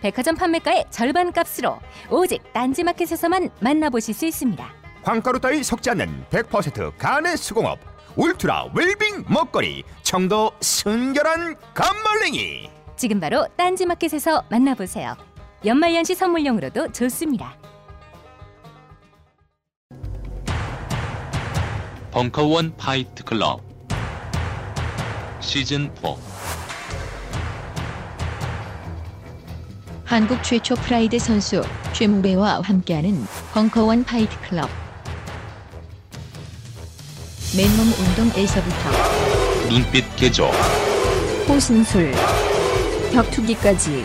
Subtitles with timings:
[0.00, 1.78] 백화점 판매가의 절반 값으로
[2.10, 4.66] 오직 딴지마켓에서만 만나보실 수 있습니다.
[5.02, 7.78] 황가루 따위 섞지 않는 100% 가내 수공업
[8.16, 15.16] 울트라 웰빙 먹거리 청도 순결한 감말랭이 지금 바로 딴지마켓에서 만나보세요.
[15.64, 17.56] 연말연시 선물용으로도 좋습니다.
[22.10, 23.60] 벙커원 Fight Club
[25.40, 26.27] 시즌 4
[30.08, 34.70] 한국 최초 프라이드 선수 최무배와 함께하는 벙커원 Fight Club.
[37.54, 40.46] 맨몸 운동에서부터 눈빛 개조
[41.46, 42.14] 호신술,
[43.12, 44.02] 격투기까지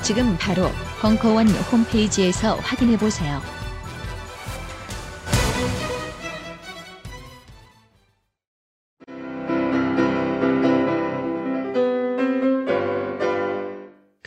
[0.00, 0.70] 지금 바로
[1.02, 3.42] 벙커원 홈페이지에서 확인해 보세요.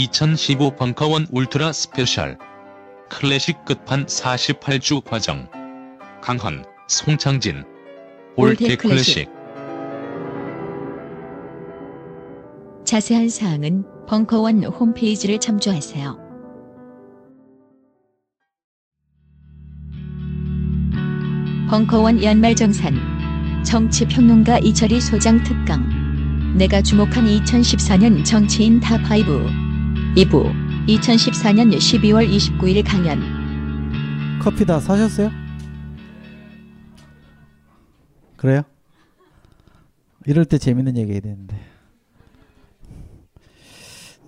[0.00, 2.38] (2015) 벙커원 울트라 스페셜.
[3.10, 5.46] 클래식 끝판 48주 과정.
[6.22, 7.64] 강헌 송창진.
[8.36, 9.28] old old 클래식.
[12.84, 16.18] 자세한 사항은 벙커원 홈페이지를 참조하세요.
[21.68, 23.62] 벙커원 연말정산.
[23.64, 25.84] 정치평론가 이철희 소장 특강.
[26.56, 29.59] 내가 주목한 2014년 정치인 탑5
[30.16, 33.20] 2부 2014년 12월 29일 강연
[34.42, 35.30] 커피 다 사셨어요?
[38.36, 38.62] 그래요?
[40.26, 41.56] 이럴 때 재밌는 얘기 해야 되는데.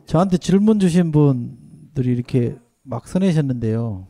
[0.06, 4.06] 저한테 질문 주신 분들이 이렇게 막 써내셨는데요.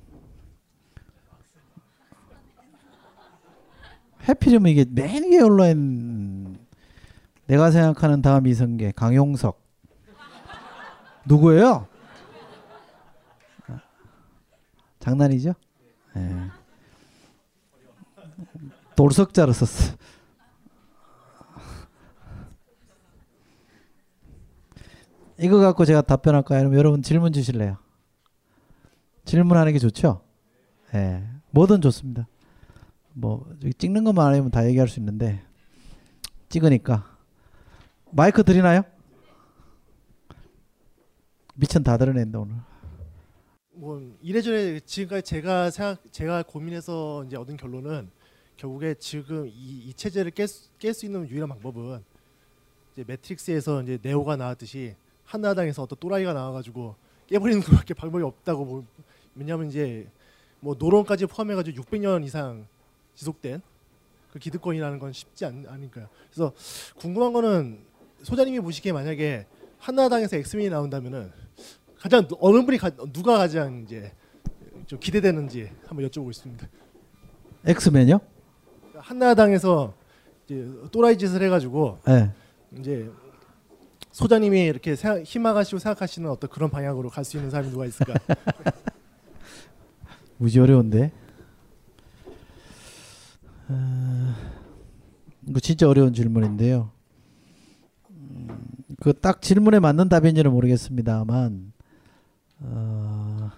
[4.28, 6.58] 해필이면 이게 맨 위에 올라있는
[7.46, 9.61] 내가 생각하는 다음 이성계 강용석
[11.24, 11.86] 누구예요?
[13.68, 13.80] 아,
[14.98, 15.54] 장난이죠?
[16.16, 16.50] 예.
[18.96, 19.96] 돌석자로 썼어.
[25.38, 26.60] 이거 갖고 제가 답변할까요?
[26.60, 27.76] 아니면 여러분 질문 주실래요?
[29.24, 30.22] 질문하는 게 좋죠?
[30.94, 31.24] 예.
[31.50, 32.28] 뭐든 좋습니다.
[33.14, 33.46] 뭐
[33.78, 35.42] 찍는 것만 아니면 다 얘기할 수 있는데
[36.48, 37.06] 찍으니까
[38.10, 38.82] 마이크 드리나요?
[41.54, 42.56] 미천 다 드러낸다 오늘.
[43.72, 48.10] 뭐 이래저래 지금까지 제가 생각 제가 고민해서 이제 얻은 결론은
[48.56, 49.50] 결국에 지금 이,
[49.88, 52.02] 이 체제를 깰수 있는 유일한 방법은
[52.92, 56.94] 이제 매트릭스에서 이제 네오가 나왔듯이 한나라당에서 어떤 또라이가 나와가지고
[57.26, 58.84] 깨버리는 것밖에 방법이 없다고 뭐,
[59.34, 60.08] 왜냐하면 이제
[60.60, 62.66] 뭐 노론까지 포함해가지고 600년 이상
[63.14, 63.62] 지속된
[64.32, 66.08] 그 기득권이라는 건 쉽지 않, 않으니까요.
[66.30, 66.52] 그래서
[66.96, 67.84] 궁금한 거는
[68.22, 69.46] 소장님이 보시기에 만약에
[69.78, 71.41] 한나라당에서 엑스맨이 나온다면은
[72.02, 74.12] 가장 어느 분이 가, 누가 가장 이제
[74.86, 76.66] 좀 기대되는지 한번 여쭤보겠습니다.
[77.64, 78.18] 엑스맨요?
[78.96, 79.94] 한나라당에서
[80.44, 82.32] 이제 또라이 짓을 해가지고 예.
[82.76, 83.08] 이제
[84.10, 88.14] 소장님이 이렇게 생각, 희망하시고 생각하시는 어떤 그런 방향으로 갈 수 있는 사람이 누가 있을까?
[90.38, 91.12] 무지 어려운데.
[93.68, 94.34] 어,
[95.46, 96.90] 이거 진짜 어려운 질문인데요.
[99.00, 101.72] 그딱 질문에 맞는 답인지는 모르겠습니다만
[102.64, 103.50] 어,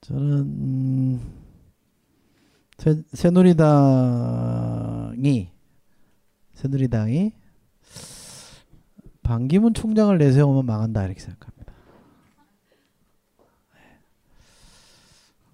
[0.00, 1.20] 저는 음,
[2.78, 4.30] 새, 새누리당이
[6.54, 7.32] 새누리당이
[9.22, 11.72] 반기문 총장을 내세우면 망한다 이렇게 생각합니다.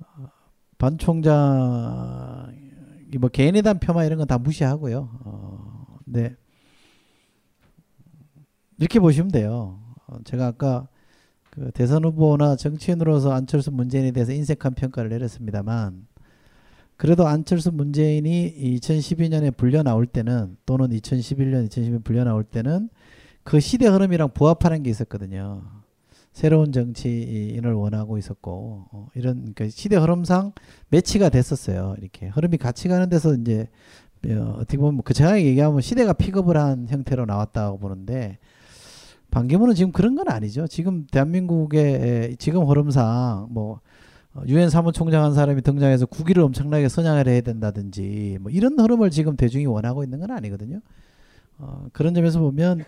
[0.00, 0.30] 어,
[0.78, 2.56] 반 총장이
[3.18, 5.08] 뭐 개인에 대한 폄하 이런 건 다 무시하고요.
[5.24, 6.36] 어, 네
[8.78, 9.80] 이렇게 보시면 돼요.
[10.06, 10.88] 어, 제가 아까
[11.50, 16.06] 그 대선 후보나 정치인으로서 안철수 문재인에 대해서 인색한 평가를 내렸습니다만
[16.96, 22.88] 그래도 안철수 문재인이 2012년에 불려 나올 때는 또는 2011년 2012년 불려 나올 때는
[23.42, 25.62] 그 시대 흐름이랑 부합하는 게 있었거든요.
[26.32, 30.52] 새로운 정치인을 원하고 있었고 어, 이런 그 시대 흐름상
[30.90, 31.96] 매치가 됐었어요.
[31.98, 33.68] 이렇게 흐름이 같이 가는 데서 이제
[34.28, 38.38] 어, 어떻게 보면 그 제가 얘기하면 시대가 픽업을 한 형태로 나왔다고 보는데
[39.36, 40.66] 반기문은 지금 그런 건 아니죠.
[40.66, 43.80] 지금 대한민국의 지금 흐름상 뭐
[44.46, 49.66] 유엔 사무총장 한 사람이 등장해서 국위를 엄청나게 선양을 해야 된다든지 뭐 이런 흐름을 지금 대중이
[49.66, 50.80] 원하고 있는 건 아니거든요.
[51.58, 52.82] 어, 그런 점에서 보면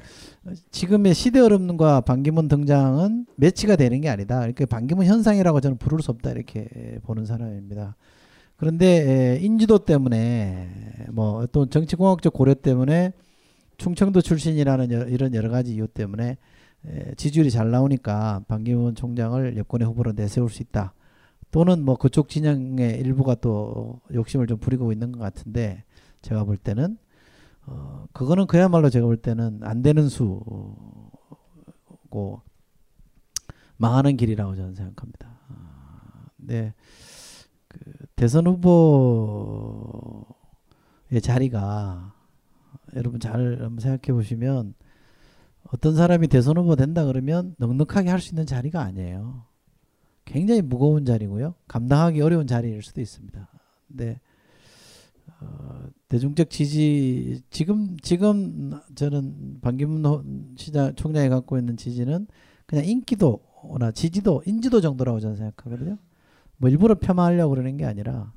[0.70, 4.46] 지금의 시대 흐름과 반기문 등장은 매치가 되는 게 아니다.
[4.46, 7.94] 이렇게 반기문 현상이라고 저는 부를 수 없다 이렇게 보는 사람입니다.
[8.56, 10.66] 그런데 인지도 때문에
[11.10, 13.12] 뭐 또 정치공학적 고려 때문에
[13.78, 16.36] 충청도 출신이라는 여러, 이런 여러 가지 이유 때문에
[17.16, 20.94] 지지율이 잘 나오니까 반기문 총장을 여권의 후보로 내세울 수 있다.
[21.50, 25.84] 또는 뭐 그쪽 진영의 일부가 또 욕심을 좀 부리고 있는 것 같은데
[26.20, 26.98] 제가 볼 때는
[27.66, 31.16] 어 그거는 그야말로 제가 볼 때는 안 되는 수고
[33.76, 35.38] 망하는 길이라고 저는 생각합니다.
[35.48, 36.74] 아, 네,
[37.68, 37.80] 그
[38.16, 40.24] 대선 후보의
[41.22, 42.17] 자리가
[42.96, 44.74] 여러분 잘 한번 생각해 보시면
[45.72, 49.44] 어떤 사람이 대선 후보 된다 그러면 넉넉하게 할 수 있는 자리가 아니에요.
[50.24, 51.54] 굉장히 무거운 자리고요.
[51.68, 53.48] 감당하기 어려운 자리일 수도 있습니다.
[53.88, 54.20] 근데
[55.40, 62.26] 어, 대중적 지지 지금 지금 저는 반기문 시장 총장이 갖고 있는 지지는
[62.66, 65.98] 그냥 인기도나 지지도 인지도 정도라고 저는 생각하거든요.
[66.56, 68.32] 뭐 일부러 폄하하려고 그러는 게 아니라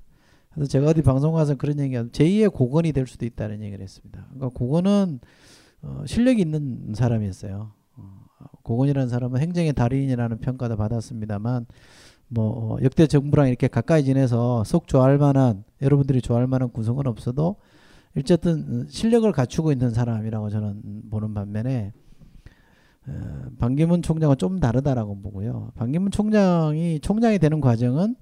[0.54, 4.26] 그래서 제가 어디 방송 가서 그런 얘기가 제2의 고건이 될 수도 있다는 얘기를 했습니다.
[4.34, 5.20] 그러니까 고건은
[5.82, 7.72] 어, 실력이 있는 사람이었어요.
[7.96, 8.26] 어,
[8.64, 11.66] 고건이라는 사람은 행정의 달인이라는 평가도 받았습니다만
[12.28, 17.58] 뭐 어, 역대 정부랑 이렇게 가까이 지내서 속 좋아할 만한 여러분들이 좋아할 만한 구성은 없어도
[18.18, 21.94] 어쨌든 실력을 갖추고 있는 사람이라고 저는 보는 반면에
[23.08, 25.72] 어, 반기문 총장은 좀 다르다라고 보고요.
[25.76, 28.16] 반기문 총장이 총장이 되는 과정은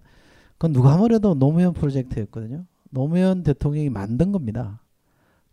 [0.60, 2.66] 그건 누가 뭐래도 노무현 프로젝트였거든요.
[2.90, 4.82] 노무현 대통령이 만든 겁니다.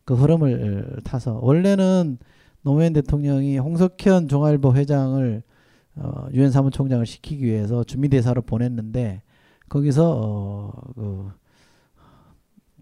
[0.05, 2.19] 그 흐름을 타서 원래는
[2.63, 5.43] 노무현 대통령이 홍석현 종합일보 회장을
[5.95, 9.23] 어, 유엔 사무총장을 시키기 위해서 준비대사로 보냈는데
[9.69, 11.31] 거기서 어, 그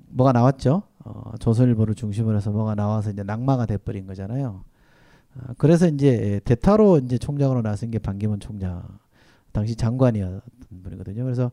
[0.08, 0.82] 뭐가 나왔죠.
[1.04, 4.64] 어, 조선일보를 중심으로 해서 뭐가 나와서 이제 낙마가 돼버린 거잖아요.
[5.36, 8.82] 어, 그래서 이제 대타로 이제 총장으로 나선 게 반기문 총장
[9.52, 10.42] 당시 장관이었던
[10.82, 11.22] 분이거든요.
[11.22, 11.50] 그래서 어,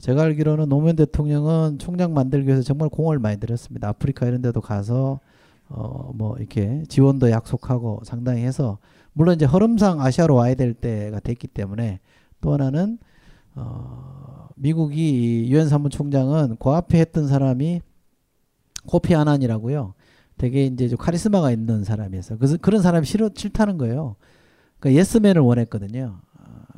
[0.00, 3.88] 제가 알기로는 노무현 대통령은 총장 만들기 위해서 정말 공을 많이 들였습니다.
[3.88, 5.20] 아프리카 이런 데도 가서
[5.68, 8.78] 어 뭐 이렇게 지원도 약속하고 상당히 해서
[9.12, 12.00] 물론 이제 흐름상 아시아로 와야 될 때가 됐기 때문에
[12.40, 12.98] 또 하나는
[13.54, 17.80] 어 미국이 유엔 사무총장은 그 앞에 했던 사람이
[18.86, 19.94] 코피 아난이라고요.
[20.38, 22.38] 되게 이제 좀 카리스마가 있는 사람이었어요.
[22.38, 24.16] 그래서 그런 사람이 싫어 싫다는 거예요.
[24.78, 26.20] 그러니까 예스맨을 원했거든요.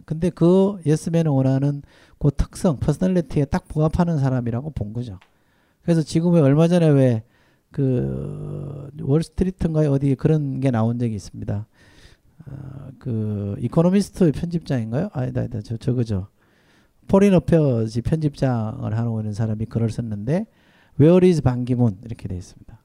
[0.05, 1.83] 근데 그 예스맨을 원하는
[2.19, 5.19] 그 특성, personality에 딱 부합하는 사람이라고 본 거죠.
[5.83, 7.23] 그래서 지금 왜 얼마 전에 왜
[7.75, 11.67] 그 월스트리트인가요 어디 그런 게 나온 적이 있습니다.
[12.47, 15.09] 어, 그 이코노미스트 편집장인가요?
[15.13, 16.29] 아니다, 아니다, 저 저거죠.
[17.09, 20.47] Foreign Affairs지 편집장을 하고 있는 사람이 글을 썼는데
[21.01, 22.79] Where is 반기문 이렇게 돼 있습니다.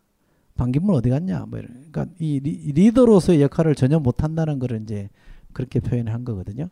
[0.56, 1.46] 반기문 어디 갔냐?
[1.48, 1.72] 뭐 이런.
[1.92, 5.10] 그러니까 이 리, 더로서의 역할을 전혀 못 한다는 걸 이제
[5.54, 6.68] 그렇게 표현한 거거든요.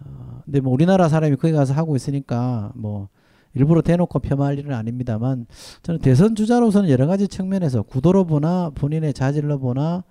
[0.00, 3.08] 어, 근데 뭐 우리나라 사람이 거기 가서 하고 있으니까 뭐
[3.54, 5.46] 일부러 대놓고 폄하할 일은 아닙니다만
[5.82, 10.04] 저는 대선 주자로서는 여러 가지 측면에서 구도로 보나 본인의 자질로 보나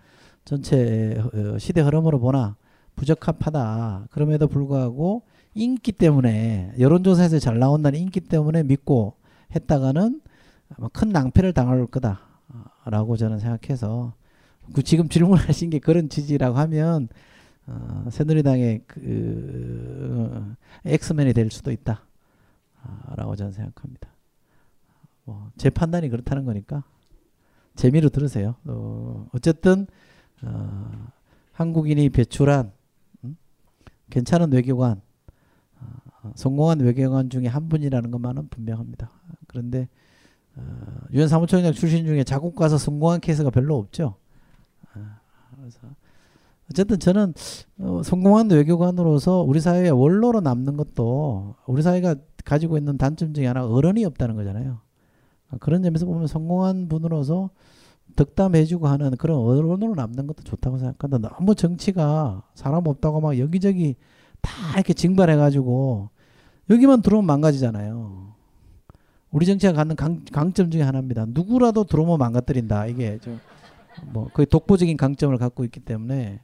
[0.45, 2.55] 전체 어, 시대 흐름으로 보나
[2.95, 4.07] 부적합하다.
[4.11, 5.23] 그럼에도 불구하고
[5.55, 9.15] 인기 때문에 여론조사에서 잘 나온다는 인기 때문에 믿고
[9.55, 10.21] 했다가는
[10.77, 14.13] 아마 큰 낭패를 당할 거다라고 저는 생각해서
[14.73, 17.09] 그 지금 질문하신 게 그런 취지라고 하면
[17.65, 20.55] 어, 새누리당의 그
[20.85, 22.03] 엑스맨이 될 수도 있다.
[23.15, 24.09] 라고 저는 생각합니다.
[25.25, 26.83] 뭐, 제 판단이 그렇다는 거니까
[27.75, 28.55] 재미로 들으세요.
[28.65, 29.87] 어, 어쨌든
[30.41, 31.07] 어,
[31.53, 32.71] 한국인이 배출한
[33.23, 33.37] 음?
[34.09, 35.01] 괜찮은 외교관
[35.79, 39.09] 어, 성공한 외교관 중에 한 분이라는 것만은 분명합니다.
[39.47, 39.87] 그런데
[40.55, 40.61] 어,
[41.13, 44.17] 유엔 사무총장 출신 중에 자국 가서 성공한 케이스가 별로 없죠.
[46.69, 47.33] 어쨌든 저는
[47.79, 52.15] 어, 성공한 외교관으로서 우리 사회에 원로로 남는 것도 우리 사회가
[52.45, 54.79] 가지고 있는 단점 중에 하나 어른이 없다는 거잖아요.
[55.49, 57.49] 아, 그런 점에서 보면 성공한 분으로서
[58.15, 61.17] 덕담해주고 하는 그런 어른으로 남는 것도 좋다고 생각한다.
[61.17, 63.95] 너무 정치가 사람 없다고 막 여기저기
[64.41, 66.09] 다 이렇게 징발해가지고
[66.69, 68.33] 여기만 들어오면 망가지잖아요.
[69.31, 71.25] 우리 정치가 갖는 강, 강점 중에 하나입니다.
[71.27, 72.87] 누구라도 들어오면 망가뜨린다.
[72.87, 73.39] 이게 좀
[74.01, 76.41] 뭐 거의 독보적인 강점을 갖고 있기 때문에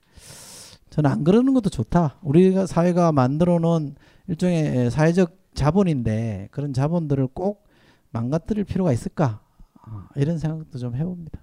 [0.99, 2.19] 저는 안 그러는 것도 좋다.
[2.21, 3.95] 우리가 사회가 만들어 놓은
[4.27, 7.65] 일종의 사회적 자본인데 그런 자본들을 꼭
[8.11, 9.41] 망가뜨릴 필요가 있을까?
[9.81, 11.41] 아, 이런 생각도 좀 해봅니다.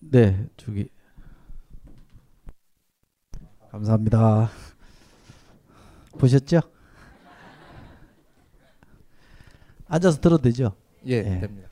[0.00, 0.88] 네, 저기
[3.70, 4.48] 감사합니다.
[6.12, 6.62] 보셨죠?
[9.86, 10.72] 앉아서 들어도 되죠?
[11.06, 11.40] 예, 예.
[11.40, 11.71] 됩니다.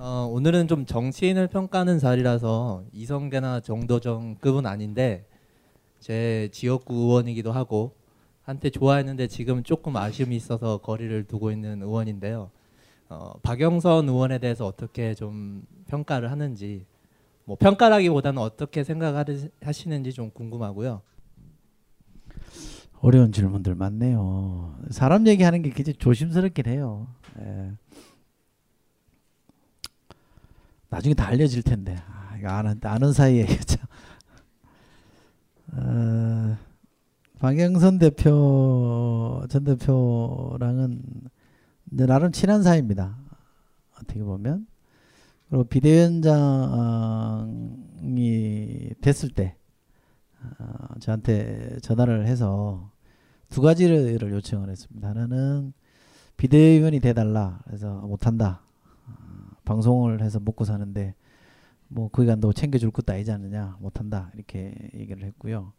[0.00, 5.26] 어, 오늘은 좀 정치인을 평가하는 자리라서 이성계나 정도정급은 아닌데
[5.98, 7.96] 제 지역구 의원이기도 하고
[8.42, 12.52] 한때 좋아했는데 지금 조금 아쉬움이 있어서 거리를 두고 있는 의원인데요.
[13.08, 16.86] 어, 박영선 의원에 대해서 어떻게 좀 평가를 하는지
[17.44, 21.02] 뭐 평가라기보다는 어떻게 생각하시는지 좀 궁금하고요.
[23.00, 24.76] 어려운 질문들 많네요.
[24.90, 27.08] 사람 얘기하는 게 굉장히 조심스럽긴 해요.
[27.40, 27.72] 예.
[30.90, 31.96] 나중에 다 알려질 텐데.
[32.08, 33.46] 아, 이거 아는, 아는 사이에.
[33.66, 33.86] 참.
[35.72, 36.56] 어,
[37.38, 41.02] 박영선 대표, 전 대표랑은
[41.84, 43.16] 나름 친한 사이입니다.
[44.00, 44.66] 어떻게 보면.
[45.48, 46.30] 그리고 비대위원장이
[49.00, 49.56] 됐을 때,
[50.42, 52.90] 어, 저한테 전화를 해서
[53.48, 55.08] 두 가지를 요청을 했습니다.
[55.08, 55.72] 하나는
[56.36, 57.60] 비대위원이 돼달라.
[57.64, 58.62] 그래서 못한다.
[59.68, 61.14] 어, 방송을 해서 먹고 사는데
[61.88, 63.76] 뭐 거기 간다고 챙겨줄 것도 아니지 않느냐.
[63.80, 64.30] 못한다.
[64.34, 65.72] 이렇게 얘기를 했고요.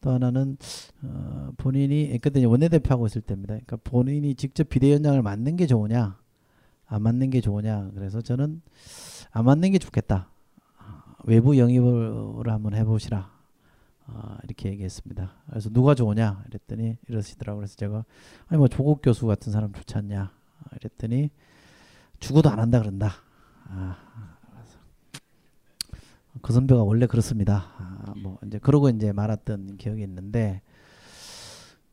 [0.00, 0.56] 또 하나는
[1.02, 3.54] 어, 본인이 그때 이제 원내대표 하고 있을 때입니다.
[3.54, 6.18] 그러니까 본인이 직접 비대위원장을 맡는 게 좋으냐,
[6.86, 7.90] 안 맡는 게 좋으냐.
[7.94, 8.62] 그래서 저는
[9.32, 10.30] 안 맡는 게 좋겠다.
[11.24, 13.34] 외부 영입을 한번 해보시라.
[14.08, 15.32] 아, 이렇게 얘기했습니다.
[15.50, 17.62] 그래서 누가 좋으냐 이랬더니 이러시더라고요.
[17.62, 18.04] 그래서 제가
[18.46, 20.32] 아니 뭐 조국 교수 같은 사람 좋지 않냐
[20.76, 21.30] 이랬더니
[22.20, 23.12] 죽어도 안 한다 그런다.
[23.68, 23.96] 아,
[26.42, 27.66] 그 선배가 원래 그렇습니다.
[27.78, 30.62] 아, 뭐 이제 그러고 이제 말았던 기억이 있는데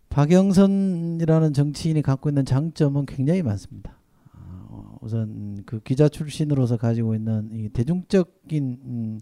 [0.09, 3.97] 박영선이라는 정치인이 갖고 있는 장점은 굉장히 많습니다.
[4.31, 9.19] 아, 우선 그 기자 출신으로서 가지고 있는 이 대중적인 음,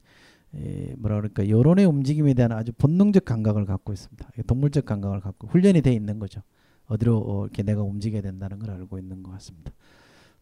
[0.54, 4.32] 에, 뭐라 그럴까 여론의 움직임에 대한 아주 본능적 감각을 갖고 있습니다.
[4.48, 6.42] 동물적 감각을 갖고 훈련이 돼 있는 거죠.
[6.88, 9.72] 어디로 어, 이렇게 내가 움직여야 된다는 걸 알고 있는 것 같습니다.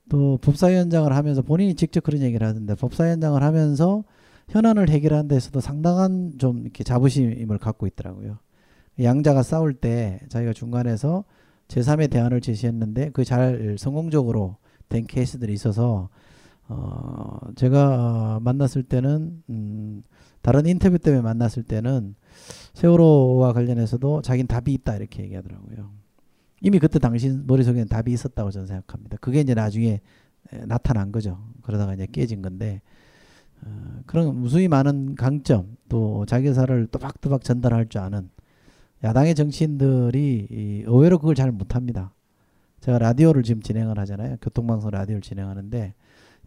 [0.09, 4.03] 또 법사위원장을 하면서 본인이 직접 그런 얘기를 하던데 법사위원장을 하면서
[4.49, 8.39] 현안을 해결하는 데서도 상당한 좀 이렇게 자부심을 갖고 있더라고요.
[9.01, 11.23] 양자가 싸울 때 자기가 중간에서
[11.67, 14.57] 제3의 대안을 제시했는데 그 잘 성공적으로
[14.89, 16.09] 된 케이스들이 있어서
[16.67, 20.03] 어, 제가 만났을 때는 음,
[20.41, 22.15] 다른 인터뷰 때문에 만났을 때는
[22.73, 25.91] 세월호와 관련해서도 자기는 답이 있다 이렇게 얘기하더라고요.
[26.61, 29.17] 이미 그때 당신 머릿속에는 답이 있었다고 저는 생각합니다.
[29.17, 30.01] 그게 이제 나중에
[30.53, 31.39] 에, 나타난 거죠.
[31.61, 32.81] 그러다가 이제 깨진 건데
[33.61, 38.29] 어, 그런 무수히 많은 강점 또 자기 사를 또박또박 전달할 줄 아는
[39.03, 42.13] 야당의 정치인들이 이 의외로 그걸 잘 못합니다.
[42.81, 44.37] 제가 라디오를 지금 진행을 하잖아요.
[44.41, 45.93] 교통방송 라디오를 진행하는데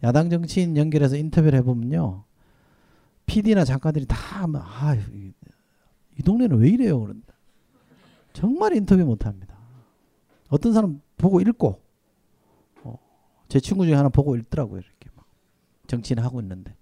[0.03, 2.23] 야당 정치인 연결해서 인터뷰를 해보면요.
[3.25, 5.31] PD나 작가들이 다, 막, 아, 이,
[6.19, 6.99] 이 동네는 왜 이래요?
[6.99, 7.33] 그런다.
[8.33, 9.52] 정말 인터뷰 못합니다.
[10.53, 11.81] 어떤 사람 보고 읽고,
[12.83, 12.99] 어,
[13.49, 14.79] 제 친구 중에 하나 보고 읽더라고요.
[14.79, 15.25] 이렇게 막.
[15.87, 16.75] 정치인 하고 있는데.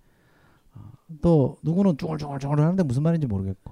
[0.76, 0.82] 어,
[1.22, 3.72] 또, 누구는 쭈글쭈글쭈글 하는데 무슨 말인지 모르겠고.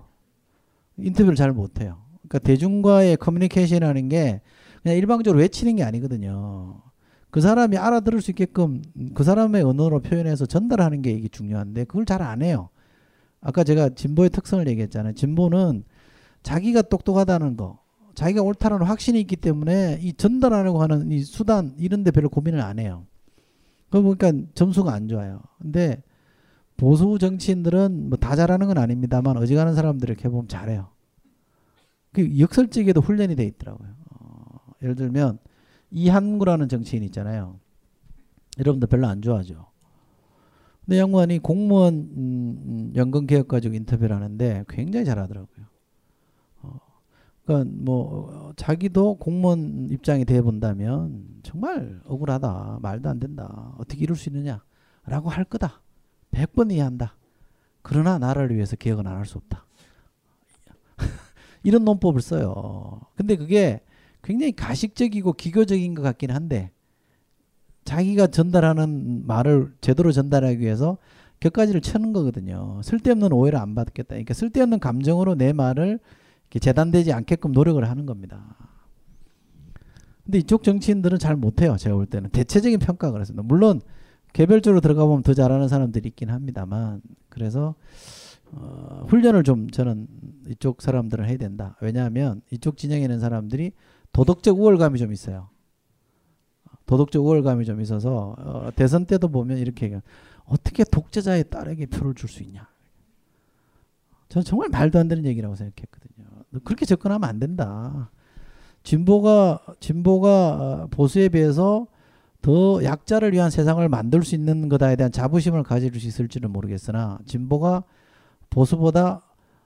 [0.98, 2.02] 인터뷰를 잘 못해요.
[2.28, 4.42] 그러니까 대중과의 커뮤니케이션이라는 게
[4.84, 6.82] 그냥 일방적으로 외치는 게 아니거든요.
[7.30, 8.82] 그 사람이 알아들을 수 있게끔
[9.14, 12.70] 그 사람의 언어로 표현해서 전달하는 게 이게 중요한데 그걸 잘 안 해요.
[13.42, 15.14] 아까 제가 진보의 특성을 얘기했잖아요.
[15.14, 15.84] 진보는
[16.44, 17.80] 자기가 똑똑하다는 거,
[18.20, 22.78] 자기가 옳다는 확신이 있기 때문에 이 전달하려고 하는 이 수단 이런 데 별로 고민을 안
[22.78, 23.06] 해요.
[23.90, 25.42] 그러고 보니까 점수가 안 좋아요.
[25.58, 26.04] 근데
[26.76, 30.90] 보수 정치인들은 뭐 다 잘하는 건 아닙니다만 어지간한 사람들 이렇게 보면 잘해요.
[32.12, 33.88] 그 역설적에도 훈련이 돼 있더라고요.
[34.10, 35.40] 어, 예를 들면
[35.90, 37.58] 이한구라는 정치인 있잖아요.
[38.60, 39.68] 여러분들 별로 안 좋아하죠.
[40.84, 45.68] 근데 양반이 공무원 음, 연금 개혁 가지고 인터뷰를 하는데 굉장히 잘하더라고요.
[47.50, 52.80] 어, 그러니까 뭐 어, 자기도 공무원 입장이 돼 본다면 정말 억울하다.
[52.82, 53.74] 말도 안 된다.
[53.78, 55.82] 어떻게 이럴 수 있느냐라고 할 거다.
[56.32, 57.16] 100번 이해한다.
[57.82, 59.66] 그러나 나라를 위해서 개혁은 안 할 수 없다.
[61.64, 63.02] 이런 논법을 써요.
[63.16, 63.82] 근데 그게
[64.24, 66.72] 굉장히 가식적이고 기교적인 것 같긴 한데
[67.86, 70.98] 자기가 전달하는 말을 제대로 전달하기 위해서
[71.40, 72.82] 격가지를 쳐는 거거든요.
[72.84, 74.10] 쓸데없는 오해를 안 받겠다.
[74.10, 76.00] 그러니까 쓸데없는 감정으로 내 말을
[76.58, 78.56] 재단되지 않게끔 노력을 하는 겁니다.
[80.24, 81.78] 근데 이쪽 정치인들은 잘 못해요.
[81.78, 83.44] 제가 볼 때는 대체적인 평가가 그렇습니다.
[83.44, 83.82] 물론
[84.34, 87.76] 개별적으로 들어가 보면 더 잘하는 사람들이 있긴 합니다만 그래서
[88.52, 90.08] 어, 훈련을 좀 저는
[90.48, 91.76] 이쪽 사람들은 해야 된다.
[91.82, 93.74] 왜냐하면 이쪽 진영에 있는 사람들이
[94.12, 95.50] 도덕적 우월감이 좀 있어요.
[96.88, 100.02] 도덕적 우월감이 좀 있어서 어, 대선 때도 보면 이렇게 얘기해요.
[100.46, 102.68] 어떻게 독재자의 딸에게 표를 줄 수 있냐.
[104.30, 106.26] 저는 정말 말도 안 되는 얘기라고 생각했거든요.
[106.64, 108.10] 그렇게 접근하면 안 된다.
[108.84, 111.88] 진보가 진보가 어, 보수에 비해서
[112.42, 117.84] 더 약자를 위한 세상을 만들 수 있는 것에 대한 자부심을 가질 수 있을지는 모르겠으나 진보가
[118.50, 119.22] 보수보다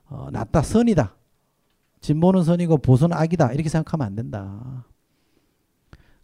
[0.06, 1.14] 어, 낫다 선이다.
[2.00, 4.84] 진보는 선이고 보수는 악이다 이렇게 생각하면 안 된다.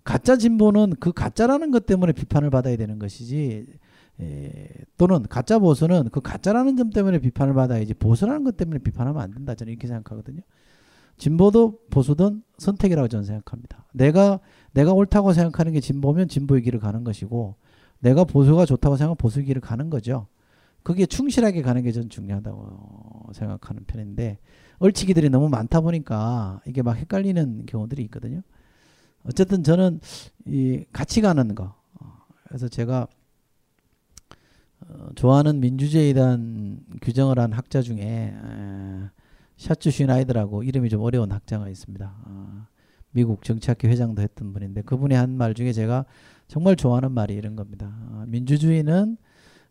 [0.04, 3.78] 가짜 진보는 그 가짜라는 것 때문에 비판을 받아야 되는 것이지 에,
[4.96, 9.54] 또는 가짜 보수는 그 가짜라는 점 때문에 비판을 받아야지 보수라는 것 때문에 비판하면 안 된다
[9.54, 10.40] 저는 이렇게 생각하거든요.
[11.16, 13.86] 진보도 보수든 선택이라고 저는 생각합니다.
[13.92, 14.40] 내가
[14.72, 17.56] 내가 옳다고 생각하는 게 진보면 진보의 길을 가는 것이고
[18.00, 20.26] 내가 보수가 좋다고 생각하면 보수의 길을 가는 거죠.
[20.82, 24.38] 그게 충실하게 가는 게전 중요하다고 생각하는 편인데
[24.78, 28.40] 얼치기들이 너무 많다 보니까 이게 막 헷갈리는 경우들이 있거든요.
[29.24, 30.00] 어쨌든 저는
[30.46, 31.74] 이 같이 가는 거.
[32.00, 32.06] 어,
[32.46, 33.19] 그래서 제가 어,
[35.14, 39.10] 좋아하는 민주주의에 대한 규정을 한 학자 중에 에,
[39.56, 42.14] 샤츠 슈나이드라고 이름이 좀 어려운 학자가 있습니다.
[42.26, 42.66] 어,
[43.12, 46.04] 미국 정치학회 회장도 했던 분인데 그분이 한 말 중에 제가
[46.48, 47.92] 정말 좋아하는 말이 이런 겁니다.
[48.10, 49.16] 어, 민주주의는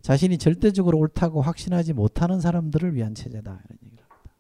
[0.02, 3.52] 자신이 절대적으로 옳다고 확신하지 못하는 사람들을 위한 체제다.
[3.52, 4.34] 이런 얘기를 합니다.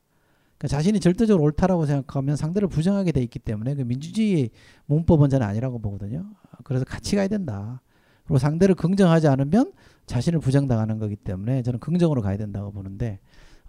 [0.58, 4.52] 그러니까 자신이 절대적으로 옳다라고 생각하면 상대를 부정하게 돼 있기 때문에 그 민주주의
[4.86, 6.26] 문법은 저는 아니라고 보거든요.
[6.64, 7.82] 그래서 같이 가야 된다.
[8.30, 9.74] 그리고 상대를 긍정하지 않으면
[10.06, 13.20] 자신을 부정당하는 거기 때문에 저는 긍정으로 가야 된다고 보는데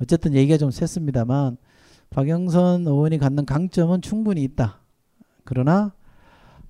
[0.02, 1.56] 어쨌든 얘기가 좀 셌습니다만
[2.10, 4.82] 박영선 의원이 갖는 강점은 충분히 있다.
[5.44, 5.94] 그러나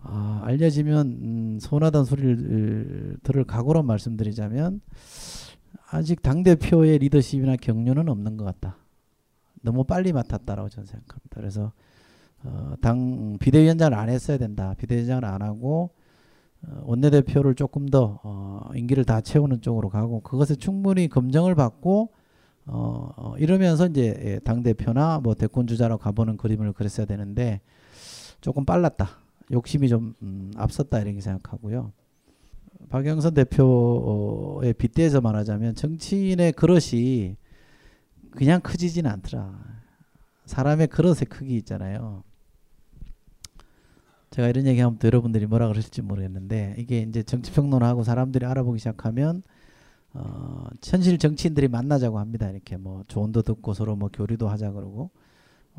[0.03, 4.81] 아, 알려지면 음, 손하던 소리를 들을 각오로 말씀드리자면
[5.91, 8.77] 아직 당 대표의 리더십이나 격려는 없는 것 같다.
[9.63, 11.35] 너무 빨리 맡았다라고 저는 생각합니다.
[11.35, 11.73] 그래서
[12.45, 14.77] 어, 당 비대위원장을 안 했어야 된다.
[14.79, 16.00] 비대위원장을 안 하고 어,
[16.63, 22.11] 원내대표를 조금 더 어, 임기를 다 채우는 쪽으로 가고 그것에 충분히 검증을 받고
[22.67, 27.61] 어, 어, 이러면서 이제 예, 당 대표나 뭐 대권 주자로 가보는 그림을 그렸어야 되는데
[28.41, 29.09] 조금 빨랐다.
[29.51, 31.93] 욕심이 좀 음, 앞섰다 이렇게 생각하고요.
[32.89, 37.37] 박영선 대표에 빗대서 말하자면 정치인의 그릇이
[38.31, 39.59] 그냥 커지진 않더라.
[40.47, 42.23] 사람의 그릇의 크기 있잖아요.
[44.31, 49.43] 제가 이런 얘기 하면 또 여러분들이 뭐라 그러실지 모르겠는데 이게 이제 정치평론하고 사람들이 알아보기 시작하면
[50.13, 52.49] 어, 현실 정치인들이 만나자고 합니다.
[52.49, 55.11] 이렇게 뭐 조언도 듣고 서로 뭐 교류도 하자 그러고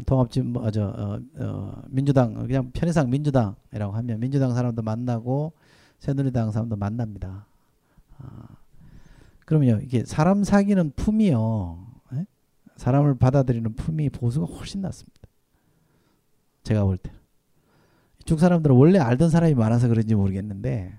[0.06, 5.54] 통합진 뭐저 어, 어, 민주당 그냥 편의상 민주당이라고 하면 민주당 사람도 만나고
[6.00, 7.46] 새누리당 사람도 만납니다.
[8.18, 8.48] 아,
[9.46, 12.26] 그러면요 이게 사람 사귀는 품이요 에?
[12.76, 15.22] 사람을 받아들이는 품이 보수가 훨씬 낫습니다.
[16.64, 17.21] 제가 볼 때는
[18.22, 20.94] 이쪽 사람들은 원래 알던 사람이 많아서 그런지 모르겠는데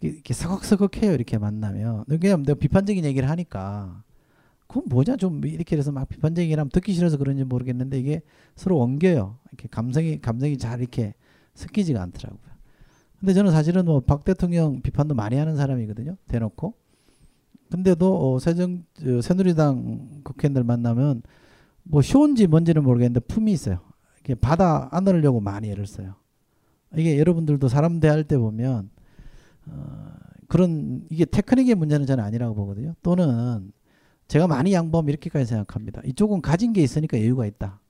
[0.00, 2.04] 이렇게 서걱서걱해요 이렇게 만나면.
[2.20, 4.02] 그냥 내가 비판적인 얘기를 하니까
[4.66, 8.22] 그건 뭐냐 좀 이렇게 해서 막 비판적인 얘기를 하면 듣기 싫어서 그런지 모르겠는데 이게
[8.54, 9.38] 서로 엉겨요.
[9.48, 11.14] 이렇게 감성이 감정이 잘 이렇게
[11.54, 12.50] 섞이지가 않더라고요.
[13.18, 16.74] 근데 저는 사실은 뭐 박 대통령 비판도 많이 하는 사람이거든요 대놓고.
[17.70, 21.22] 근데도 어, 새정 어, 새누리당 국회의원들 만나면
[21.82, 23.80] 뭐 쇼인지 뭔지는 모르겠는데 품이 있어요.
[24.16, 26.19] 이렇게 받아 안으려고 많이 애를 써요
[26.96, 28.90] 이게 여러분들도 사람 대할 때 보면
[29.66, 30.12] 어,
[30.48, 32.94] 그런 이게 테크닉의 문제는 저는 아니라고 보거든요.
[33.02, 33.72] 또는
[34.28, 36.02] 제가 많이 양보하면 이렇게까지 생각합니다.
[36.04, 37.80] 이쪽은 가진 게 있으니까 여유가 있다.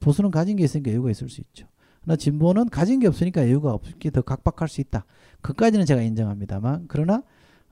[0.00, 1.66] 보수는 가진 게 있으니까 여유가 있을 수 있죠.
[2.02, 5.04] 그러나 진보는 가진 게 없으니까 여유가 없게 더 각박할 수 있다.
[5.40, 7.22] 그까지는 제가 인정합니다만 그러나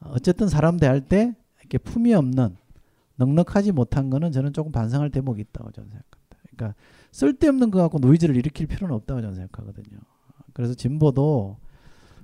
[0.01, 2.57] 어쨌든 사람 대할 때 이렇게 품이 없는
[3.17, 6.37] 넉넉하지 못한 거는 저는 조금 반성할 대목이 있다고 저는 생각합니다.
[6.51, 6.79] 그러니까
[7.13, 9.99] 쓸데없는 거 갖고 노이즈를 일으킬 필요는 없다고 저는 생각하거든요.
[10.57, 11.59] 그래서 진보도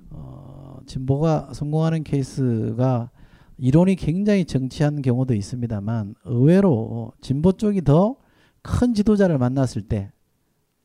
[0.09, 3.11] 어, 진보가 성공하는 케이스가
[3.57, 8.23] 이론이 굉장히 정치한 경우도 있습니다만 의외로 진보 쪽이 더
[8.63, 10.11] 큰 지도자를 만났을 때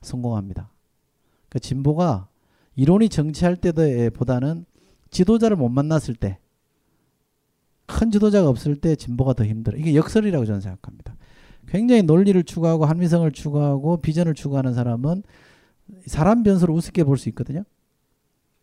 [0.02, 0.70] 성공합니다.
[1.48, 2.28] 그 진보가
[2.76, 4.66] 이론이 정치할 때보다는
[5.10, 6.38] 지도자를 못 만났을 때,
[7.86, 9.78] 큰 지도자가 없을 때 진보가 더 힘들어.
[9.78, 11.16] 이게 역설이라고 저는 생각합니다.
[11.66, 15.22] 굉장히 논리를 추구하고 합리성을 추구하고 비전을 추구하는 사람은
[16.06, 17.64] 사람 변수를 우습게 볼 수 있거든요.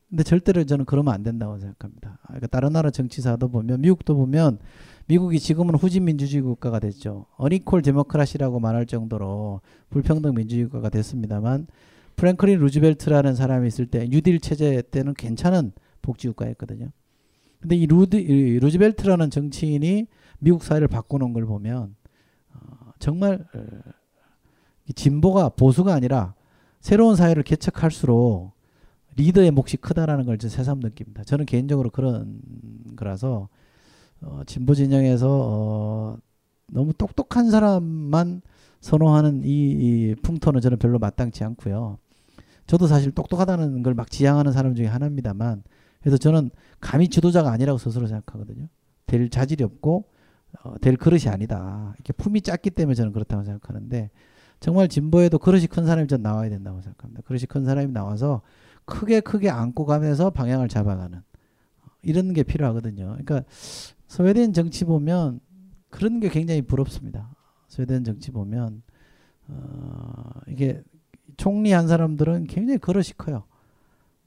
[0.09, 2.19] 근데 절대로 저는 그러면 안 된다고 생각합니다.
[2.21, 4.59] 아, 그러니까 다른 나라 정치사도 보면 미국도 보면
[5.07, 7.25] 미국이 지금은 후진 민주주의 국가가 됐죠.
[7.37, 11.67] unequal democracy라고 말할 정도로 불평등 민주주의 국가가 됐습니다만
[12.15, 16.91] 프랭클린 루즈벨트라는 사람이 있을 때 뉴딜 체제 때는 괜찮은 복지 국가였거든요.
[17.59, 20.07] 근데 이, 루드, 이 루즈벨트라는 정치인이
[20.39, 21.95] 미국 사회를 바꾸는 걸 보면
[22.53, 23.61] 어, 정말 어,
[24.93, 26.35] 진보가 보수가 아니라
[26.85, 28.51] 새로운 사회를 개척할수록
[29.15, 31.23] 리더의 몫이 크다라는 걸 새삼 느낍니다.
[31.23, 32.39] 저는 개인적으로 그런
[32.95, 33.49] 거라서
[34.21, 36.17] 어, 진보 진영에서 어,
[36.67, 38.43] 너무 똑똑한 사람만
[38.81, 41.97] 선호하는 이, 이 풍토는 저는 별로 마땅치 않고요.
[42.67, 45.63] 저도 사실 똑똑하다는 걸 막 지향하는 사람 중에 하나입니다만
[46.01, 48.67] 그래서 저는 감히 지도자가 아니라고 스스로 생각하거든요.
[49.07, 50.05] 될 자질이 없고
[50.61, 51.95] 어, 될 그릇이 아니다.
[51.95, 54.11] 이렇게 품이 작기 때문에 저는 그렇다고 생각하는데
[54.65, 57.21] 정말 진보에도 그릇이 큰 사람이 좀 나와야 된다고 생각합니다.
[57.27, 58.41] 그릇이 큰 사람이 나와서
[58.85, 61.21] 크게 크게 안고 가면서 방향을 잡아가는
[62.01, 63.05] 이런 게 필요하거든요.
[63.09, 63.43] 그러니까
[64.07, 65.39] 스웨덴 정치 보면
[65.91, 67.29] 그런 게 굉장히 부럽습니다.
[67.67, 68.81] 스웨덴 정치 보면
[69.49, 70.81] 어, 이게
[71.37, 73.43] 총리 한 사람들은 굉장히 그릇이 커요.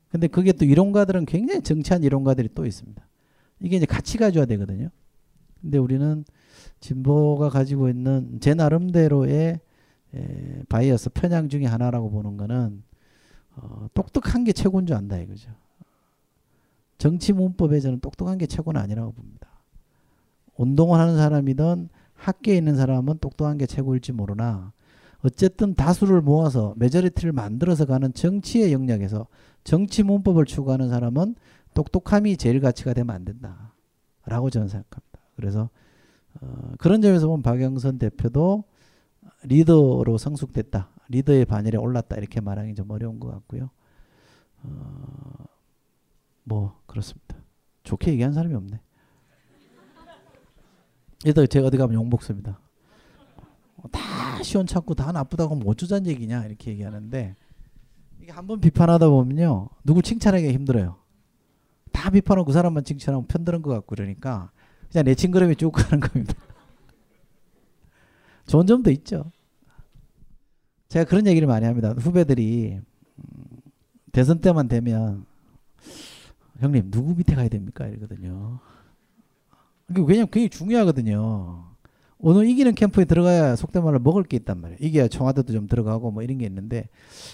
[0.09, 3.05] 근데 그게 또 이론가들은 굉장히 정치한 이론가들이 또 있습니다.
[3.59, 4.90] 이게 이제 같이 가져야 되거든요.
[5.61, 6.24] 근데 우리는
[6.79, 9.59] 진보가 가지고 있는 제 나름대로의
[10.14, 12.83] 에, bias 편향 중에 하나라고 보는 거는
[13.57, 15.51] 어, 똑똑한 게 최고인 줄 안다 이거죠.
[16.97, 19.49] 정치 문법에 저는 똑똑한 게 최고는 아니라고 봅니다.
[20.57, 24.73] 운동을 하는 사람이든 학계에 있는 사람은 똑똑한 게 최고일지 모르나
[25.25, 29.27] 어쨌든 다수를 모아서 majority를 만들어서 가는 정치의 영역에서
[29.64, 31.35] 정치 문법을 추구하는 사람은
[31.75, 33.75] 똑똑함이 제일 가치가 되면 안 된다
[34.27, 35.21] 라고 저는 생각합니다.
[35.37, 35.71] 그래서
[36.40, 38.64] 어, 그런 점에서 보면 박영선 대표도
[39.44, 40.90] 리더로 성숙됐다.
[41.09, 42.16] 리더의 반열에 올랐다.
[42.16, 43.70] 이렇게 말하기 좀 어려운 것 같고요.
[44.62, 45.44] 어,
[46.44, 47.37] 뭐 그렇습니다.
[47.85, 48.81] 좋게 얘기한 사람이 없네.
[51.24, 52.61] 일단 제가 어디 가면 욕먹습니다.
[53.90, 57.37] 다 시원찮고 다 나쁘다고 하면 어쩌자는 얘기냐 이렇게 얘기하는데
[58.20, 60.96] 이게 한번 비판하다 보면요 누구 칭찬하기가 힘들어요.
[61.92, 64.51] 다 비판하고 그 사람만 칭찬하면 편드는 것 같고 그러니까
[64.90, 66.35] 그냥 내 칭그럼이 쭉 가는 겁니다.
[68.48, 69.30] 좋은 점도 있죠.
[70.88, 71.94] 제가 그런 얘기를 많이 합니다.
[71.98, 73.44] 후배들이 음,
[74.11, 75.26] 대선 때만 되면
[76.58, 77.87] 형님 누구 밑에 가야 됩니까?
[77.87, 78.58] 이러거든요.
[79.88, 81.64] 왜냐면 그게 중요하거든요.
[82.20, 84.78] 오늘 이기는 캠프에 들어가야 속된 말로 먹을 게 있단 말이에요.
[84.80, 86.88] 이겨야 청와대도 좀 들어가고 뭐 이런 게 있는데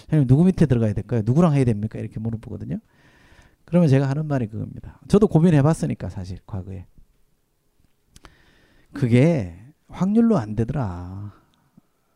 [0.09, 1.21] 형님 누구 밑에 들어가야 될까요?
[1.25, 1.97] 누구랑 해야 됩니까?
[1.97, 2.77] 이렇게 물어보거든요.
[3.63, 4.99] 그러면 제가 하는 말이 그겁니다.
[5.07, 6.85] 저도 고민해 봤으니까 사실 과거에.
[8.93, 11.33] 그게 확률로 안 되더라.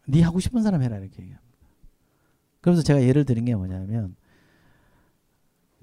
[0.07, 1.49] 네 하고 싶은 사람 해라 이렇게 얘기합니다.
[2.61, 4.15] 그래서 제가 예를 드린 게 뭐냐면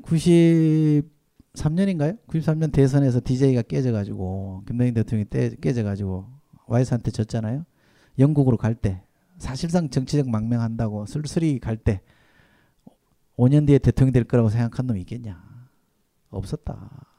[0.02, 2.18] 93년인가요?
[2.26, 6.26] 93년 대선에서 DJ가 깨져가지고 김대중 대통령이 떼, 깨져가지고
[6.66, 7.64] 와이스한테 졌잖아요.
[8.18, 9.02] 영국으로 갈 때
[9.38, 12.00] 사실상 정치적 망명한다고 슬슬이 갈 때
[13.36, 15.42] 5년 뒤에 대통령 될 거라고 생각한 놈이 있겠냐?
[16.30, 17.15] 없었다.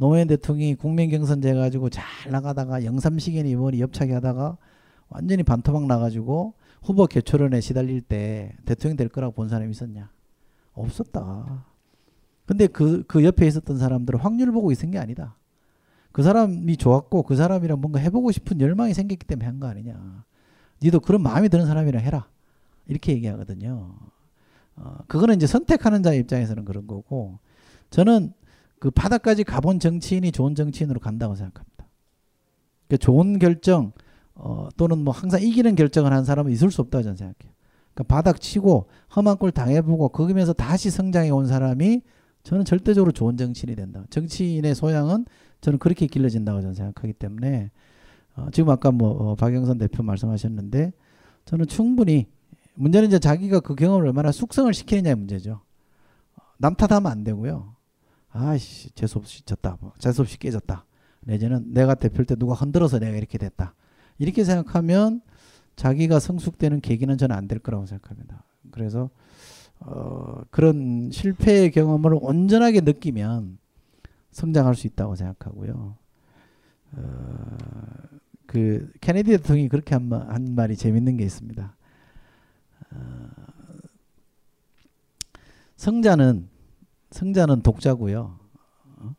[0.00, 4.56] 노무현 대통령이 국민 경선제 가지고 잘 나가다가 영삼시견 의원이 옆차기 하다가
[5.10, 10.10] 완전히 반토막 나가지고 후보 개초론에 시달릴 때 대통령 될 거라고 본 사람이 있었냐?
[10.72, 11.66] 없었다.
[12.46, 15.36] 근데 그, 그 옆에 있었던 사람들은 확률 보고 있은 게 아니다.
[16.12, 20.24] 그 사람이 좋았고 그 사람이랑 뭔가 해보고 싶은 열망이 생겼기 때문에 한 거 아니냐.
[20.82, 22.26] 니도 그런 마음이 드는 사람이랑 해라.
[22.86, 23.94] 이렇게 얘기하거든요.
[24.76, 27.38] 어, 그거는 이제 선택하는 자의 입장에서는 그런 거고
[27.90, 28.32] 저는
[28.80, 31.86] 그 바닥까지 가본 정치인이 좋은 정치인으로 간다고 생각합니다.
[32.88, 33.92] 그 좋은 결정
[34.34, 37.52] 어, 또는 뭐 항상 이기는 결정을 한 사람은 있을 수 없다고 저는 생각해요.
[37.94, 42.00] 그러니까 바닥 치고 험한 꼴 당해보고 거기면서 다시 성장해 온 사람이
[42.42, 44.02] 저는 절대적으로 좋은 정치인이 된다.
[44.08, 45.26] 정치인의 소양은
[45.60, 47.70] 저는 그렇게 길러진다고 저는 생각하기 때문에
[48.36, 50.94] 어, 지금 아까 뭐 어, 박영선 대표 말씀하셨는데
[51.44, 52.28] 저는 충분히
[52.76, 55.60] 문제는 이제 자기가 그 경험을 얼마나 숙성을 시키느냐의 문제죠.
[56.56, 57.74] 남 탓하면 안 되고요.
[58.32, 59.76] 아이씨 재수없이 졌다.
[59.80, 60.84] 뭐 재수없이 깨졌다.
[61.20, 63.74] 내지는 내가 대표일 때 누가 흔들어서 내가 이렇게 됐다.
[64.18, 65.20] 이렇게 생각하면
[65.76, 68.44] 자기가 성숙되는 계기는 저는 안 될 거라고 생각합니다.
[68.70, 69.10] 그래서
[69.80, 73.58] 어, 그런 실패의 경험을 온전하게 느끼면
[74.30, 75.96] 성장할 수 있다고 생각하고요.
[76.92, 77.56] 어,
[78.46, 81.76] 그 케네디 대통령이 그렇게 한, 말, 한 말이 재밌는 게 있습니다.
[82.92, 83.28] 어,
[85.76, 86.48] 승자는
[87.10, 88.38] 승자는 독자고요.
[88.98, 89.14] 어?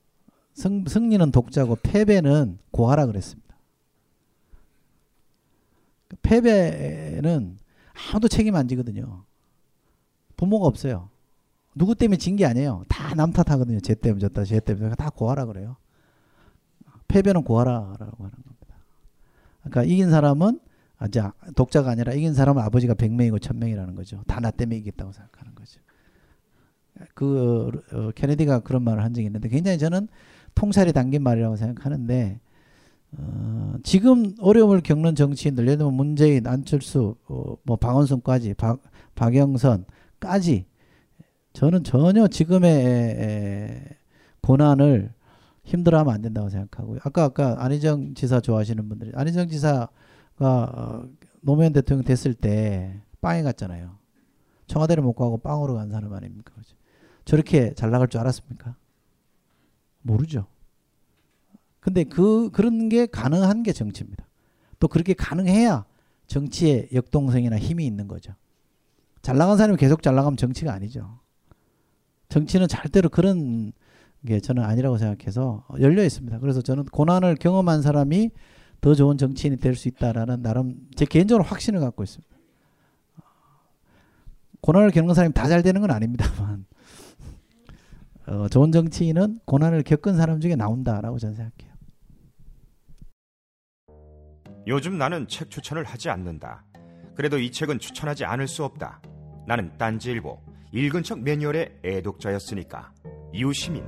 [0.53, 3.55] 승, 승리는 독자고 패배는 고하라 그랬습니다.
[6.21, 7.57] 패배는
[8.11, 9.23] 아무도 책임 안 지거든요.
[10.37, 11.09] 부모가 없어요.
[11.75, 12.83] 누구 때문에 진 게 아니에요.
[12.89, 13.79] 다 남 탓하거든요.
[13.79, 15.77] 쟤 때문에 졌다, 쟤 때문에 다 고하라 그래요.
[17.07, 18.75] 패배는 고하라라고 하는 겁니다.
[19.63, 20.59] 그러니까 이긴 사람은
[20.97, 24.23] 아, 자, 독자가 아니라 이긴 사람은 아버지가 100명이고 1000명이라는 거죠.
[24.27, 25.79] 다 나 때문에 이겼다고 생각하는 거죠.
[27.13, 30.07] 그 어, 케네디가 그런 말을 한 적이 있는데 굉장히 저는
[30.55, 32.39] 통찰이 담긴 말이라고 생각하는데
[33.17, 38.81] 어, 지금 어려움을 겪는 정치인들 예를 들면 문재인, 안철수, 어, 뭐 박원순까지 박,
[39.15, 40.65] 박영선까지
[41.53, 43.97] 저는 전혀 지금의 에,
[44.41, 45.13] 고난을
[45.63, 46.99] 힘들어하면 안 된다고 생각하고요.
[47.03, 49.89] 아까 아까 안희정 지사 좋아하시는 분들이 안희정 지사가
[50.39, 51.03] 어,
[51.41, 53.91] 노무현 대통령 됐을 때 빵에 갔잖아요.
[54.67, 56.53] 청와대를 못 가고 빵으로 간 사람 아닙니까?
[56.55, 56.75] 그죠?
[57.31, 58.75] 저렇게 잘 나갈 줄 알았습니까?
[60.01, 60.47] 모르죠.
[61.79, 64.27] 근데 그 그런 게 가능한 게 정치입니다.
[64.81, 65.85] 또 그렇게 가능해야
[66.27, 68.33] 정치에 역동성이나 힘이 있는 거죠.
[69.21, 71.19] 잘 나간 사람이 계속 잘 나가면 정치가 아니죠.
[72.27, 73.71] 정치는 절대로 그런
[74.27, 76.37] 게 저는 아니라고 생각해서 열려 있습니다.
[76.39, 78.31] 그래서 저는 고난을 경험한 사람이
[78.81, 82.29] 더 좋은 정치인이 될 수 있다라는 나름 제 개인적으로 확신을 갖고 있습니다.
[84.59, 86.50] 고난을 겪는 사람이 다 잘 되는 건 아닙니다만
[88.27, 91.71] 어, 좋은 정치인은 고난을 겪은 사람 중에 나온다라고 저는 생각해요.
[94.67, 96.63] 요즘 나는 책 추천을 하지 않는다.
[97.15, 99.01] 그래도 이 책은 추천하지 않을 수 없다.
[99.47, 100.39] 나는 딴지일보
[100.71, 102.93] 읽은 척 매뉴얼의 애독자였으니까.
[103.33, 103.83] 이웃 시민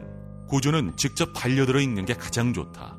[0.48, 2.98] 고전은 직접 반려들어 읽는 게 가장 좋다.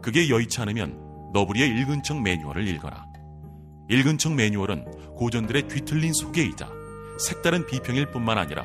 [0.00, 3.04] 그게 여의치 않으면 너부리의 읽은 척 매뉴얼을 읽어라.
[3.90, 6.68] 읽은 척 매뉴얼은 고전들의 뒤틀린 소개이자
[7.18, 8.64] 색다른 비평일 뿐만 아니라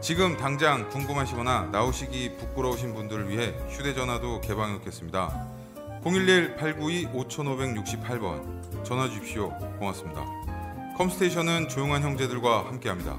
[0.00, 5.48] 지금 당장 궁금하시거나 나오시기 부끄러우신 분들을 위해 휴대전화도 개방해 놓겠습니다.
[6.04, 9.50] 011-892-5568번 전화 주십시오.
[9.78, 10.24] 고맙습니다.
[10.96, 13.18] 컴스테이션은 조용한 형제들과 함께합니다.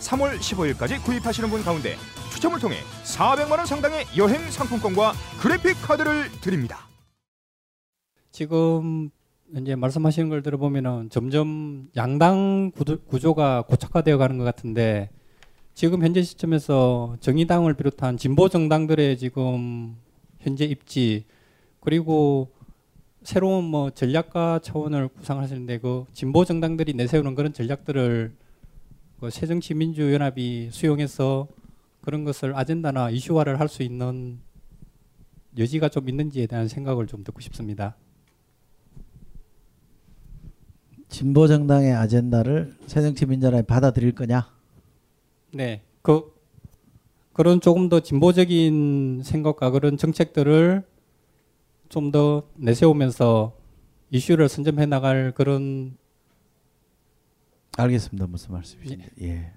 [0.00, 1.96] 3월 15일까지 구입하시는 분 가운데
[2.32, 6.86] 추첨을 통해 400만 원 상당의 여행 상품권과 그래픽 카드를 드립니다.
[8.30, 9.10] 지금
[9.56, 12.72] 이제 말씀하시는 걸 들어보면은 점점 양당
[13.08, 15.10] 구조가 고착화되어 가는 것 같은데
[15.74, 19.96] 지금 현재 시점에서 정의당을 비롯한 진보 정당들의 지금
[20.40, 21.24] 현재 입지
[21.80, 22.50] 그리고
[23.22, 28.32] 새로운 뭐 전략가 차원을 구상하시는데 그 진보 정당들이 내세우는 그런 전략들을
[29.20, 31.48] 그 새정치민주연합이 수용해서
[32.00, 34.38] 그런 것을 아젠다나 이슈화를 할 수 있는
[35.56, 37.96] 여지가 좀 있는지에 대한 생각을 좀 듣고 싶습니다.
[41.08, 44.52] 진보 정당의 아젠다를 새정치민주연합이 받아들일 거냐?
[45.52, 46.32] 네, 그
[47.32, 50.84] 그런 조금 더 진보적인 생각과 그런 정책들을
[51.88, 53.56] 좀 더 내세우면서
[54.10, 55.96] 이슈를 선점해 나갈 그런
[57.82, 58.26] 알겠습니다.
[58.26, 59.08] 무슨 말씀이신지.
[59.22, 59.52] 예.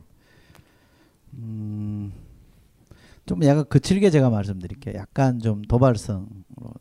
[1.34, 2.12] 음,
[3.26, 4.96] 좀 약간 거칠게 제가 말씀드릴게요.
[4.96, 6.28] 약간 좀 도발성,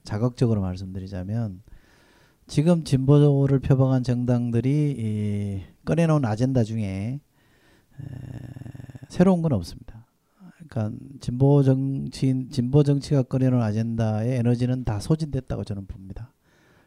[0.04, 1.62] 자극적으로 말씀드리자면
[2.46, 7.20] 지금 진보를 표방한 정당들이 이, 꺼내놓은 아젠다 중에 에,
[9.08, 10.06] 새로운 건 없습니다.
[10.68, 16.32] 그러니까 진보 정치 진보 정치가 꺼내놓은 아젠다의 에너지는 다 소진됐다고 저는 봅니다.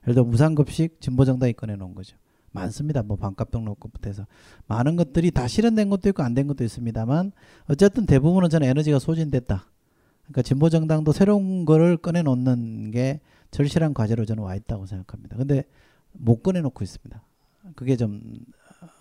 [0.03, 2.17] 예를 들어 무상급식 진보 정당이 꺼내놓은 거죠.
[2.53, 3.03] 많습니다.
[3.03, 4.25] 뭐 반값 등록금부터 해서
[4.67, 7.31] 많은 것들이 다 실현된 것도 있고 안 된 것도 있습니다만
[7.69, 9.65] 어쨌든 대부분은 저는 에너지가 소진됐다.
[10.23, 13.19] 그러니까 진보 정당도 새로운 거를 꺼내 놓는 게
[13.51, 15.35] 절실한 과제로 저는 와 있다고 생각합니다.
[15.35, 15.63] 근데
[16.13, 17.21] 못 꺼내 놓고 있습니다.
[17.75, 18.21] 그게 좀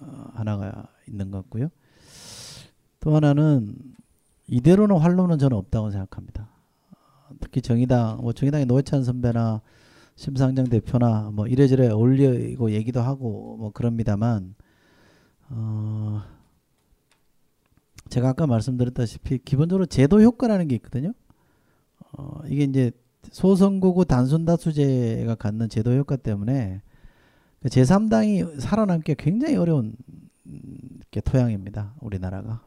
[0.00, 1.68] 어, 하나가 있는 것 같고요.
[3.00, 3.76] 또 하나는
[4.48, 6.48] 이대로는 활로는 저는 없다고 생각합니다.
[7.40, 9.60] 특히 정의당, 뭐 정의당의 노회찬 선배나
[10.16, 14.54] 심상정 대표나 뭐 이래저래 어울리고 얘기도 하고 뭐 그럽니다만
[15.48, 16.22] 어
[18.08, 21.12] 제가 아까 말씀드렸다시피 기본적으로 제도 효과라는 게 있거든요.
[22.12, 22.92] 어 이게 이제
[23.30, 26.82] 소선거구 단순 다수제가 갖는 제도 효과 때문에
[27.60, 29.96] 그 제3당이 살아남기 굉장히 어려운
[31.10, 31.94] 게 토양입니다.
[32.00, 32.64] 우리나라가.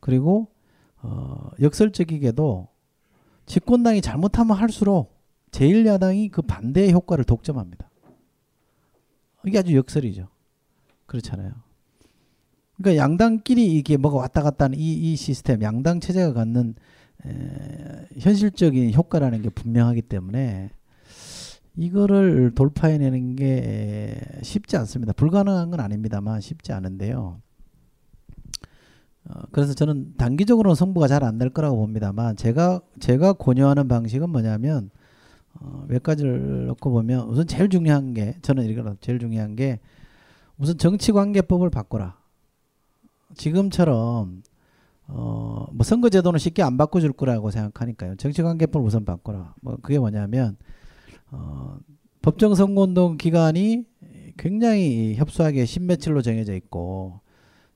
[0.00, 0.48] 그리고
[1.02, 2.68] 어 역설적이게도
[3.46, 5.17] 집권당이 잘못하면 할수록
[5.50, 7.90] 제1야당이 그 반대의 효과를 독점합니다.
[9.46, 10.28] 이게 아주 역설이죠.
[11.06, 11.52] 그렇잖아요.
[12.76, 16.74] 그러니까 양당끼리 이게 뭐가 왔다 갔다 하는 이, 이 시스템, 양당 체제가 갖는
[17.26, 20.70] 에, 현실적인 효과라는 게 분명하기 때문에
[21.76, 25.12] 이거를 돌파해내는 게 쉽지 않습니다.
[25.12, 27.40] 불가능한 건 아닙니다만 쉽지 않은데요.
[29.28, 34.90] 어, 그래서 저는 단기적으로는 승부가 잘 안 될 거라고 봅니다만 제가 제가 권유하는 방식은 뭐냐면
[35.60, 39.80] 어, 몇 가지를 놓고 보면 우선 제일 중요한 게 저는 이거 제일 중요한 게
[40.56, 42.18] 우선 정치관계법을 바꿔라.
[43.34, 44.42] 지금처럼
[45.08, 48.16] 어, 뭐 선거제도는 쉽게 안 바꿔줄 거라고 생각하니까요.
[48.16, 49.54] 정치관계법을 우선 바꿔라.
[49.60, 50.56] 뭐 그게 뭐냐면
[51.30, 51.78] 어,
[52.22, 53.84] 법정 선거운동 기간이
[54.36, 57.20] 굉장히 협소하게 신며칠로 정해져 있고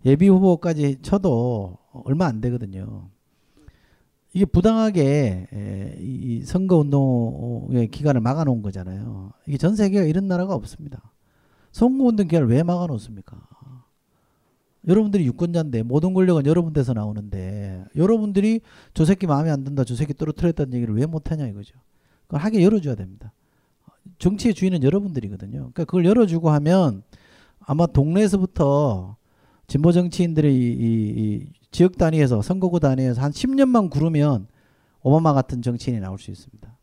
[0.04, 3.08] 예비 후보까지 쳐도 얼마 안 되거든요.
[4.34, 9.32] 이게 부당하게 에, 이 선거 운동의 기간을 막아놓은 거잖아요.
[9.46, 11.12] 이게 전 세계가 이런 나라가 없습니다.
[11.70, 13.40] 선거 운동 기간을 왜 막아놓습니까?
[14.88, 18.60] 여러분들이 유권자인데 모든 권력은 여러분들에서 나오는데 여러분들이
[18.94, 21.76] 저 새끼 마음에 안 든다, 저 새끼 떨어뜨렸다는 얘기를 왜 못하냐 이거죠.
[22.26, 23.32] 그걸 하게 열어줘야 됩니다.
[24.18, 25.58] 정치의 주인은 여러분들이거든요.
[25.58, 27.04] 그러니까 그걸 열어주고 하면
[27.60, 29.16] 아마 동네에서부터
[29.68, 34.46] 진보 정치인들이 이, 이, 이 지역 단위에서 선거구 단위에서 한 10년만 구르면
[35.02, 36.78] 오바마 같은 정치인이 나올 수 있습니다.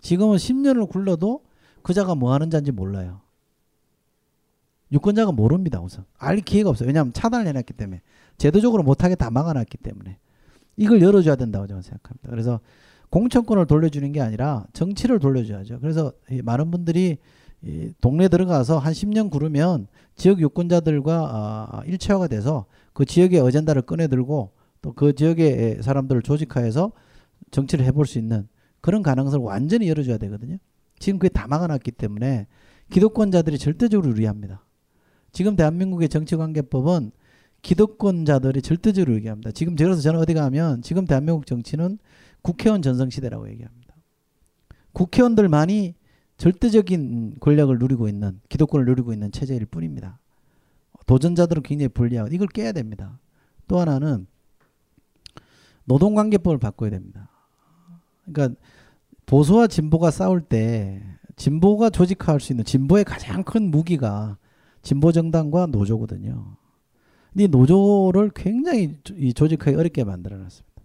[0.00, 1.42] 지금은 10년을 굴러도
[1.82, 3.22] 그자가 뭐 하는 자인지 몰라요.
[4.92, 6.04] 유권자가 모릅니다, 우선.
[6.16, 6.86] 알 기회가 없어요.
[6.86, 8.02] 왜냐하면 차단을 해놨기 때문에.
[8.38, 10.18] 제도적으로 못하게 다 막아놨기 때문에.
[10.76, 12.30] 이걸 열어줘야 된다고 저는 생각합니다.
[12.30, 12.60] 그래서
[13.10, 15.80] 공천권을 돌려주는 게 아니라 정치를 돌려줘야죠.
[15.80, 17.18] 그래서 많은 분들이
[18.00, 24.92] 동네 들어가서 한 10년 구르면 지역 유권자들과 아, 일체화가 돼서 그 지역의 어젠다를 꺼내들고 또
[24.94, 26.92] 그 지역의 사람들을 조직화해서
[27.50, 28.48] 정치를 해볼 수 있는
[28.80, 30.58] 그런 가능성을 완전히 열어줘야 되거든요.
[30.98, 32.46] 지금 그게 다 막아놨기 때문에
[32.90, 34.64] 기득권자들이 절대적으로 유리합니다.
[35.32, 37.10] 지금 대한민국의 정치관계법은
[37.62, 39.50] 기득권자들이 절대적으로 유리합니다.
[39.50, 41.98] 지금 그래서 저는 어디 가면 지금 대한민국 정치는
[42.42, 43.96] 국회의원 전성시대라고 얘기합니다.
[44.92, 45.94] 국회의원들만이
[46.38, 50.20] 절대적인 권력을 누리고 있는 기득권을 누리고 있는 체제일 뿐입니다.
[51.06, 53.18] 도전자들은 굉장히 불리하고 이걸 깨야 됩니다.
[53.68, 54.26] 또 하나는
[55.84, 57.30] 노동관계법을 바꿔야 됩니다.
[58.24, 58.60] 그러니까
[59.24, 61.02] 보수와 진보가 싸울 때
[61.36, 64.36] 진보가 조직화할 수 있는 진보의 가장 큰 무기가
[64.82, 66.56] 진보 정당과 노조거든요.
[67.38, 68.96] 이 노조를 굉장히
[69.34, 70.82] 조직하기 어렵게 만들어 놨습니다.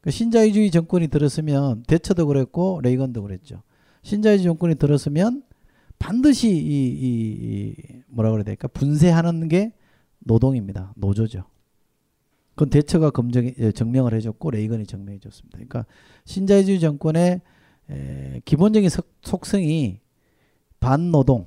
[0.00, 3.62] 그러니까 신자유주의 정권이 들었으면 대처도 그랬고 레이건도 그랬죠.
[4.02, 5.42] 신자유주의 정권이 들었으면
[5.98, 9.72] 반드시 이, 이, 이 뭐라 그래야 될까 분쇄하는 게
[10.20, 10.92] 노동입니다.
[10.96, 11.44] 노조죠.
[12.54, 15.58] 그건 대처가 검증 예, 정명을 해줬고 레이건이 정명해줬습니다.
[15.58, 15.84] 그러니까
[16.24, 17.42] 신자유주의 정권의
[17.90, 20.00] 에, 기본적인 석, 속성이
[20.80, 21.46] 반노동,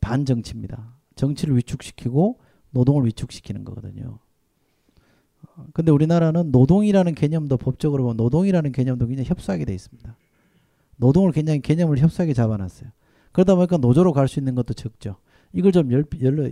[0.00, 0.96] 반정치입니다.
[1.14, 2.40] 정치를 위축시키고
[2.70, 4.18] 노동을 위축시키는 거거든요.
[5.42, 10.16] 어, 근데 우리나라는 노동이라는 개념도 법적으로 보면 노동이라는 개념도 굉장히 협소하게 돼 있습니다.
[10.96, 12.90] 노동을 굉장히 개념을 협소하게 잡아놨어요.
[13.32, 15.16] 그러다 보니까 노조로 갈 수 있는 것도 적죠.
[15.52, 16.48] 이걸 좀 열, 열어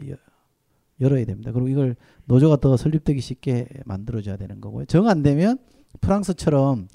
[1.00, 1.52] 열어야 됩니다.
[1.52, 4.86] 그리고 이걸 노조가 더 설립되기 쉽게 만들어줘야 되는 거고요.
[4.86, 5.58] 정 안 되면
[6.00, 6.88] 프랑스처럼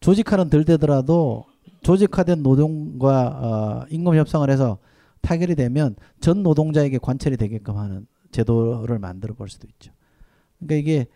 [0.00, 1.44] 조직화는 덜 되더라도
[1.82, 4.78] 조직화된 노동과 어, 임금 협상을 해서
[5.22, 9.92] 타결이 되면 전 노동자에게 관철이 되게끔 하는 제도를 만들어 볼 수도 있죠.
[10.58, 11.06] 그러니까 이게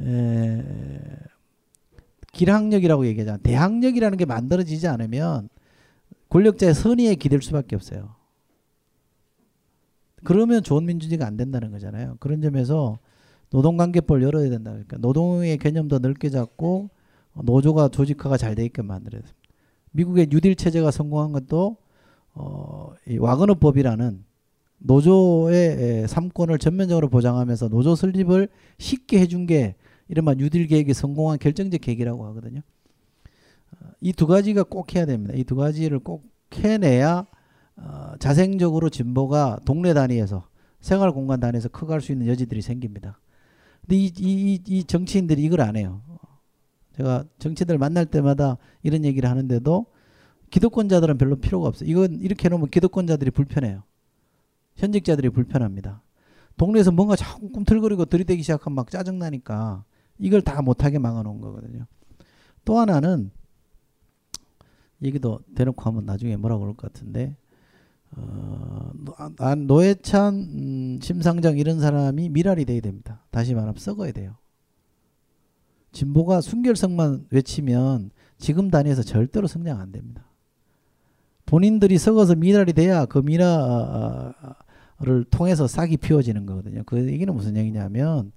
[0.00, 0.62] 에,
[2.32, 3.38] 길학력이라고 얘기하잖아.
[3.38, 5.48] 대학력이라는 게 만들어지지 않으면
[6.28, 8.14] 권력자의 선의에 기댈 수밖에 없어요.
[10.24, 12.16] 그러면 좋은 민주주의가 안 된다는 거잖아요.
[12.18, 12.98] 그런 점에서
[13.50, 14.70] 노동관계법을 열어야 된다.
[14.72, 16.90] 그러니까 노동의 개념도 넓게 잡고
[17.44, 19.38] 노조가 조직화가 잘 되게끔 만들어야 됩니다.
[19.92, 21.76] 미국의 뉴딜 체제가 성공한 것도
[22.34, 24.24] 어, 이 와그너법이라는
[24.78, 28.48] 노조의 삼권을 전면적으로 보장하면서 노조 설립을
[28.78, 29.74] 쉽게 해준 게
[30.08, 32.60] 이른바 뉴딜 계획이 성공한 결정적 계기라고 하거든요.
[34.00, 35.34] 이 두 가지가 꼭 해야 됩니다.
[35.34, 37.26] 이 두 가지를 꼭 해내야
[37.76, 40.48] 어, 자생적으로 진보가 동네 단위에서
[40.80, 43.20] 생활 공간 단위에서 커갈 수 있는 여지들이 생깁니다.
[43.82, 46.02] 근데 이, 이, 이 정치인들이 이걸 안 해요.
[46.96, 49.86] 제가 정치인들 만날 때마다 이런 얘기를 하는데도
[50.50, 51.88] 기득권자들은 별로 필요가 없어요.
[51.90, 53.82] 이건 이렇게 해놓으면 기득권자들이 불편해요.
[54.76, 56.02] 현직자들이 불편합니다.
[56.56, 59.84] 동네에서 뭔가 자꾸 꿈틀거리고 들이대기 시작하면 막 짜증나니까
[60.18, 61.86] 이걸 다 못하게 막아놓은 거거든요.
[62.64, 63.30] 또 하나는
[65.02, 67.36] 얘기도 대놓고 하면 나중에 뭐라고 그럴 것 같은데
[68.16, 68.92] 어,
[69.38, 73.24] 아, 노회찬, 음, 심상정 이런 사람이 미랄이 돼야 됩니다.
[73.30, 74.36] 다시 말하면 썩어야 돼요.
[75.92, 80.24] 진보가 순결성만 외치면 지금 단위에서 절대로 성장 안 됩니다.
[81.46, 84.34] 본인들이 썩어서 미랄이 돼야 그 미랄을
[85.30, 86.82] 통해서 싹이 피워지는 거거든요.
[86.84, 88.32] 그 얘기는 무슨 얘기냐면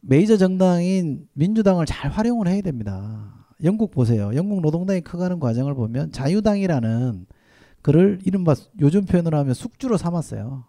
[0.00, 3.35] 메이저 정당인 민주당을 잘 활용을 해야 됩니다.
[3.64, 4.30] 영국 보세요.
[4.34, 7.26] 영국 노동당이 커가는 과정을 보면 자유당이라는
[7.82, 10.64] 그를 이른바 요즘 표현으로 하면 숙주로 삼았어요.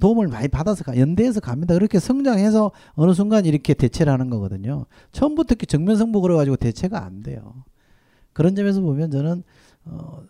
[0.00, 1.74] 도움을 많이 받아서 가, 연대해서 갑니다.
[1.74, 4.86] 그렇게 성장해서 어느 순간 이렇게 대체를 하는 거거든요.
[5.12, 7.64] 처음부터 이렇게 정면 승부 그래가지고 대체가 안 돼요.
[8.32, 9.42] 그런 점에서 보면 저는
[9.84, 10.22] 어,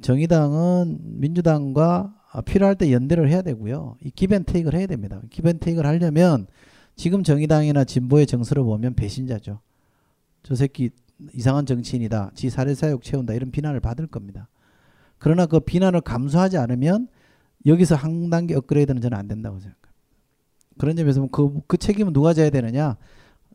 [0.00, 2.14] 정의당은 민주당과
[2.46, 3.96] 필요할 때 연대를 해야 되고요.
[4.02, 5.20] 이 기벤테이크를 해야 됩니다.
[5.30, 6.46] 기벤테이크를 하려면
[6.96, 9.60] 지금 정의당이나 진보의 정서를 보면 배신자죠.
[10.42, 10.90] 저 새끼
[11.32, 12.32] 이상한 정치인이다.
[12.34, 13.34] 지 사례사욕 채운다.
[13.34, 14.48] 이런 비난을 받을 겁니다.
[15.18, 17.08] 그러나 그 비난을 감수하지 않으면
[17.66, 19.88] 여기서 한 단계 업그레이드는 저는 안 된다고 생각합니다.
[20.78, 22.96] 그런 점에서 그, 그 책임은 누가 져야 되느냐?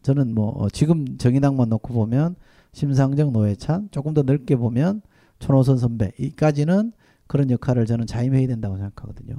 [0.01, 2.35] 저는 뭐 어, 지금 정의당만 놓고 보면
[2.73, 5.01] 심상정, 노회찬 조금 더 넓게 보면
[5.39, 6.91] 천호선 선배 이까지는
[7.27, 9.37] 그런 역할을 저는 자임해야 된다고 생각하거든요.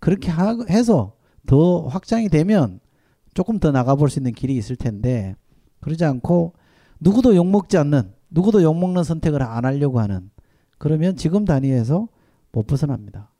[0.00, 1.14] 그렇게 하, 해서
[1.46, 2.80] 더 확장이 되면
[3.34, 5.36] 조금 더 나가볼 수 있는 길이 있을 텐데
[5.80, 6.54] 그러지 않고
[7.00, 10.30] 누구도 욕먹지 않는 누구도 욕먹는 선택을 안 하려고 하는
[10.78, 12.08] 그러면 지금 단위에서
[12.52, 13.30] 못 벗어납니다.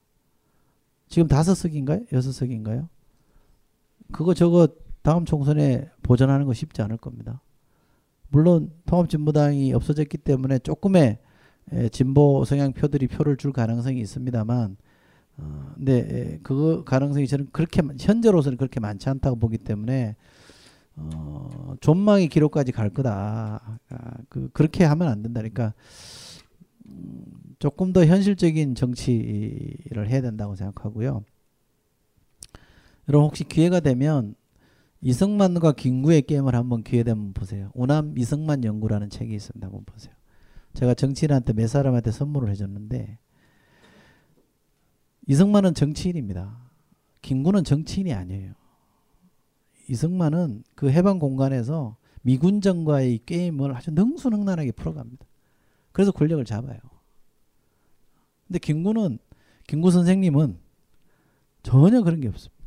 [1.08, 2.00] 지금 다섯 석인가요?
[2.12, 2.88] 여섯 석인가요?
[4.12, 4.68] 그거 저거
[5.02, 7.40] 다음 총선에 보전하는 거 쉽지 않을 겁니다.
[8.28, 11.18] 물론 통합진보당이 없어졌기 때문에 조금의
[11.92, 14.76] 진보 성향 표들이 표를 줄 가능성이 있습니다만
[15.38, 20.16] 어, 근데 그 가능성이 저는 그렇게 현재로서는 그렇게 많지 않다고 보기 때문에
[20.96, 23.78] 어, 존망의 기록까지 갈 거다.
[23.88, 25.74] 아, 그 그렇게 하면 안 된다니까.
[26.86, 27.24] 음,
[27.58, 31.24] 조금 더 현실적인 정치를 해야 된다고 생각하고요.
[33.08, 34.34] 여러분 혹시 기회가 되면
[35.02, 37.70] 이승만과 김구의 게임을 한번 기회 되면 보세요.
[37.74, 39.66] 우남 이승만 연구라는 책이 있습니다.
[39.66, 40.14] 한번 보세요.
[40.74, 43.18] 제가 정치인한테 몇 사람한테 선물을 해줬는데
[45.26, 46.56] 이승만은 정치인입니다.
[47.22, 48.52] 김구는 정치인이 아니에요.
[49.90, 55.26] 이승만은 그 해방 공간에서 미군정과의 게임을 아주 능수능란하게 풀어갑니다.
[55.90, 56.78] 그래서 권력을 잡아요.
[58.46, 59.18] 근데 김구는
[59.66, 60.58] 김구 선생님은
[61.64, 62.60] 전혀 그런 게 없습니다.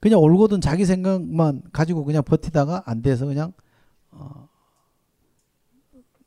[0.00, 3.52] 그냥 올고든 자기 생각만 가지고 그냥 버티다가 안 돼서 그냥
[4.10, 4.48] 어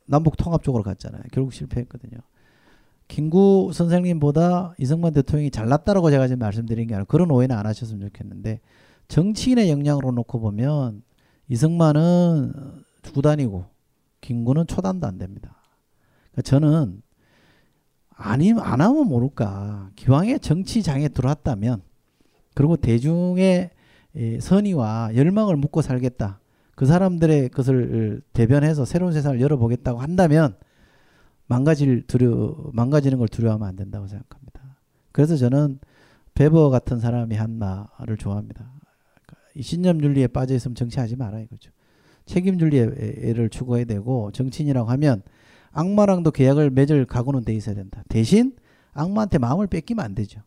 [0.06, 1.22] 남북 통합 쪽으로 갔잖아요.
[1.32, 2.18] 결국 실패했거든요.
[3.08, 8.60] 김구 선생님보다 이승만 대통령이 잘났다라고 제가 지금 말씀드린 게 아니라 그런 오해는 안 하셨으면 좋겠는데
[9.08, 11.02] 정치인의 역량으로 놓고 보면
[11.48, 12.52] 이승만은
[13.12, 13.66] 구단이고
[14.20, 15.56] 김구는 초단도 안 됩니다.
[16.32, 17.02] 그러니까 저는
[18.10, 21.82] 아니면 안 하면 모를까 기왕에 정치장에 들어왔다면
[22.54, 23.70] 그리고 대중의
[24.40, 26.40] 선의와 열망을 묻고 살겠다.
[26.74, 30.56] 그 사람들의 것을 대변해서 새로운 세상을 열어보겠다고 한다면
[31.46, 34.78] 망가질 두려 망가지는 걸 두려워하면 안 된다고 생각합니다.
[35.12, 35.78] 그래서 저는
[36.34, 38.75] 베버 같은 사람이 한 말을 좋아합니다.
[39.56, 41.70] 이 신념 윤리에 빠져 있으면 정치하지 마라 이거죠.
[42.26, 45.22] 책임 윤리를 추구해야 되고 정치인이라고 하면
[45.72, 48.02] 악마랑도 계약을 맺을 각오는 돼 있어야 된다.
[48.08, 48.54] 대신
[48.92, 50.40] 악마한테 마음을 뺏기면 안 되죠.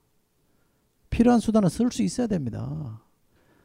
[1.10, 3.03] 필요한 수단은 쓸 수 있어야 됩니다.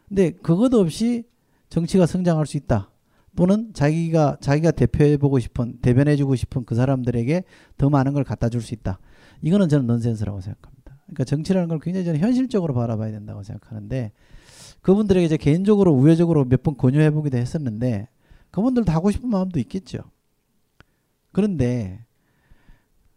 [0.08, 1.24] 근데 그것 없이
[1.68, 2.90] 정치가 성장할 수 있다.
[3.36, 7.42] 또는 자기가 자기가 대표해 보고 싶은 대변해 주고 싶은 그 사람들에게
[7.76, 9.00] 더 많은 걸 갖다 줄 수 있다.
[9.42, 10.98] 이거는 저는 넌센스라고 생각합니다.
[11.06, 14.12] 그러니까 정치라는 걸 굉장히 저는 현실적으로 바라봐야 된다고 생각하는데
[14.84, 18.08] 그분들에게 이제 개인적으로 우회적으로 몇 번 권유해 보기도 했었는데
[18.50, 19.98] 그분들도 하고 싶은 마음도 있겠죠.
[21.32, 22.04] 그런데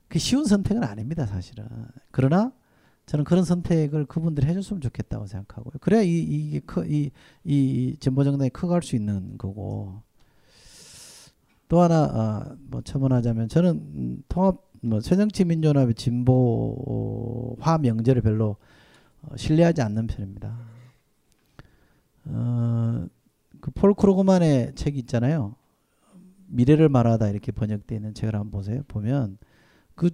[0.08, 1.66] 그 쉬운 선택은 아닙니다, 사실은.
[2.12, 2.54] 그러나
[3.06, 5.74] 저는 그런 선택을 그분들이 해줬으면 좋겠다고 생각하고요.
[5.82, 7.12] 그래야 이 이게 크이
[7.44, 10.02] 이 진보 정당이 커갈 수 있는 거고
[11.68, 18.56] 또 하나 어, 뭐 첨언하자면 저는 음, 통합 뭐 새정치민주연합의 진보화 명제를 별로
[19.22, 20.77] 어, 신뢰하지 않는 편입니다.
[22.30, 23.06] 어,
[23.62, 25.56] 그 폴 크로그만의 책 있잖아요.
[26.48, 28.82] 미래를 말하다 이렇게 번역되어 있는 책을 한번 보세요.
[28.88, 29.38] 보면
[29.96, 30.10] 그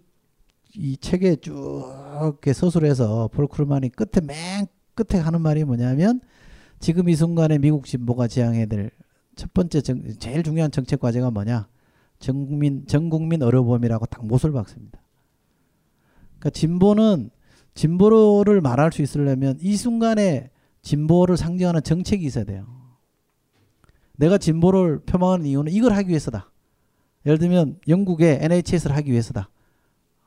[0.76, 6.20] 이 책에 쭉 서술해서 폴 크루만이 끝에 맨 끝에 하는 말이 뭐냐면
[6.80, 8.89] 지금 이 순간에 미국 진보가 지향해야 될
[9.36, 11.68] 첫 번째 정, 제일 중요한 정책 과제가 뭐냐?
[12.20, 15.01] 전 국민 전 국민 의료보험이라고 딱 못을 박습니다.
[16.39, 17.30] 그러니까 진보는
[17.74, 20.51] 진보를 말할 수 있으려면 이 순간에
[20.84, 22.67] 진보를 상징하는 정책이 있어야 돼요.
[24.15, 26.51] 내가 진보를 표방하는 이유는 이걸 하기 위해서다.
[27.25, 29.49] 예를 들면 영국의 NHS를 하기 위해서다.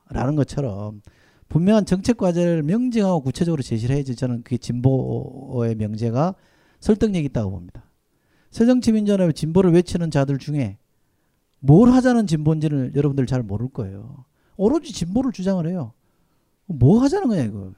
[0.09, 1.03] 라는 것처럼
[1.49, 6.35] 분명한 정책 과제를 명징하고 구체적으로 제시를 해야지 저는 그게 진보의 명제가
[6.81, 7.85] 설득력 있다고 봅니다.
[8.51, 10.79] 새정치민주연합의 진보를 외치는 자들 중에
[11.61, 14.25] 뭘 하자는 진보인지를 여러분들 잘 모를 거예요.
[14.57, 15.93] 오로지 진보를 주장을 해요.
[16.67, 17.73] 뭐 하자는 거냐 이거.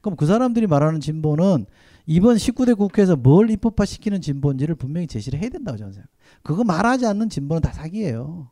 [0.00, 1.66] 그럼 그 사람들이 말하는 진보는
[2.10, 6.18] 이번 19대 국회에서 뭘 입법화시키는 진보인지를 분명히 제시를 해야 된다고 저는 생각합니다.
[6.42, 8.48] 그거 말하지 않는 진보는 다 사기예요.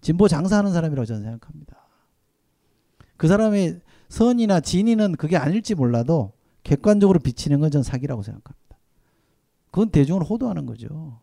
[0.00, 1.76] 진보 장사하는 사람이라고 저는 생각합니다.
[3.16, 6.32] 그 사람의 선이나 진위는 그게 아닐지 몰라도
[6.64, 8.76] 객관적으로 비치는 건 전 사기라고 생각합니다.
[9.70, 11.20] 그건 대중을 호도하는 거죠.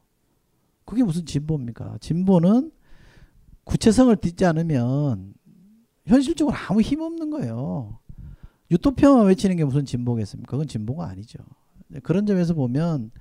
[0.85, 1.97] 그게 무슨 진보입니까?
[1.99, 2.71] 진보는
[3.65, 5.33] 구체성을 딛지 않으면
[6.05, 7.99] 현실적으로 아무 힘 없는 거예요.
[8.71, 10.51] 유토피아만 외치는 게 무슨 진보겠습니까?
[10.51, 11.39] 그건 진보가 아니죠.
[12.03, 13.11] 그런 점에서 보면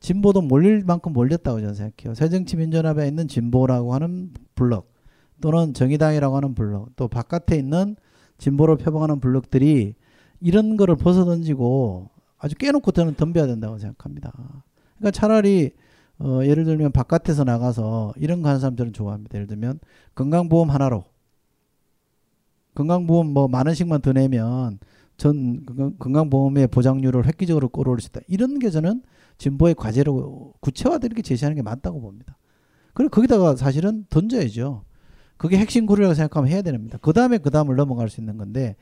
[0.00, 2.14] 진보도 몰릴 만큼 몰렸다고 저는 생각해요.
[2.14, 4.92] 새정치민주연합에 있는 진보라고 하는 블록
[5.40, 7.96] 또는 정의당이라고 하는 블록 또 바깥에 있는
[8.38, 9.94] 진보를 표방하는 블록들이
[10.40, 12.08] 이런 거를 벗어던지고
[12.38, 14.32] 아주 깨놓고 저는 덤벼야 된다고 생각합니다.
[14.96, 15.72] 그러니까 차라리
[16.18, 19.34] 어, 예를 들면 바깥에서 나가서 이런 거 하는 사람 저는 좋아합니다.
[19.36, 19.80] 예를 들면
[20.14, 21.04] 건강보험 하나로
[22.74, 24.78] 건강보험 뭐 만 원씩만 더 내면
[25.20, 25.66] 전
[25.98, 27.68] 건강보험의 보장률을 획기적으로
[27.98, 28.22] 있다.
[28.26, 29.02] 이런 게 저는
[29.36, 32.38] 진보의 과제로 구체화되게 이렇게 제시하는 게 맞다고 봅니다.
[32.94, 34.82] 그리고 거기다가 사실은 던져야죠.
[35.36, 36.96] 그게 핵심 고리라고 생각하면 해야 됩니다.
[37.02, 38.76] 그 다음에 그 다음을 넘어갈 수 있는 건데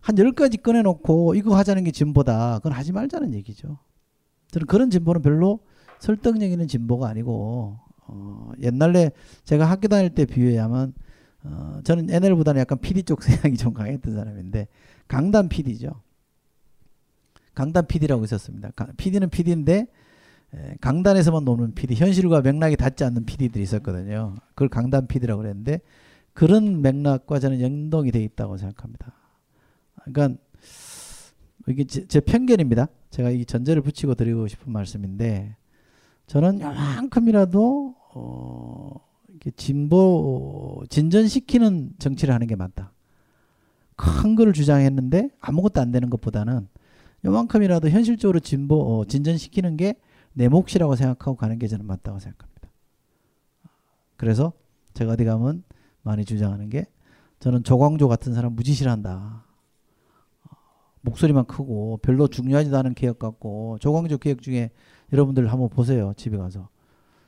[0.00, 3.78] 한 열가지 꺼내놓고 이거 하자는 게 진보다 그건 하지 말자는 얘기죠.
[4.50, 5.60] 저는 그런 진보는 별로
[6.00, 7.78] 설득력 있는 진보가 아니고
[8.08, 9.10] 어, 옛날에
[9.44, 10.92] 제가 학교 다닐 때 비유하면
[11.44, 14.68] 어, 저는 NL보다는 약간 PD 쪽 성향이 좀 강했던 사람인데
[15.08, 16.02] 강단 PD죠.
[17.54, 18.70] 강단 PD라고 있었습니다.
[18.96, 19.86] PD는 PD인데
[20.54, 24.36] 에, 강단에서만 노는 PD, 현실과 맥락이 닿지 않는 PD들이 있었거든요.
[24.50, 25.80] 그걸 강단 PD라고 그랬는데
[26.32, 29.12] 그런 맥락과 저는 연동이 돼 있다고 생각합니다.
[30.04, 30.40] 그러니까
[31.66, 32.86] 이게 제, 제 편견입니다.
[33.10, 35.56] 제가 이 전제를 붙이고 드리고 싶은 말씀인데
[36.26, 42.92] 저는 요만큼이라도 어, 이렇게 진보 진전시키는 정치를 하는 게 맞다.
[43.98, 46.68] 큰 거를 주장했는데 아무것도 안 되는 것보다는
[47.24, 49.94] 요만큼이라도 현실적으로 진보 어, 진전시키는 게
[50.38, 52.68] 내 몫이라고 생각하고 가는 게 저는 맞다고 생각합니다.
[54.16, 54.52] 그래서
[54.94, 55.64] 제가 어디 가면
[56.02, 56.86] 많이 주장하는 게
[57.40, 59.44] 저는 조광조 같은 사람 무지 싫어한다.
[61.00, 64.70] 목소리만 크고 별로 중요하지도 않은 개혁 같고 조광조 개혁 중에
[65.12, 66.68] 여러분들 한번 보세요 집에 가서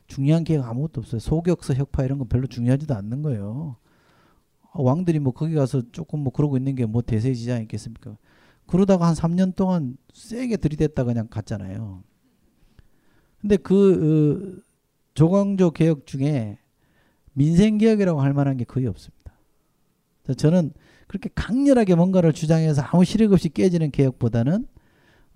[0.07, 3.77] 중요한 개혁 아무것도 없어요 소격서 혁파 이런 건 별로 중요하지도 않는 거예요
[4.75, 8.17] 왕들이 뭐 거기 가서 조금 뭐 그러고 있는 게 뭐 대세 지장 있겠습니까?
[8.67, 12.03] 그러다가 한 3년 동안 세게 들이댔다 그냥 갔잖아요.
[13.41, 14.63] 근데 그 어,
[15.15, 16.59] 조광조 개혁 중에
[17.33, 19.33] 민생 개혁이라고 할 만한 게 거의 없습니다.
[20.37, 20.73] 저는
[21.09, 24.67] 그렇게 강렬하게 뭔가를 주장해서 아무 실익 없이 깨지는 개혁보다는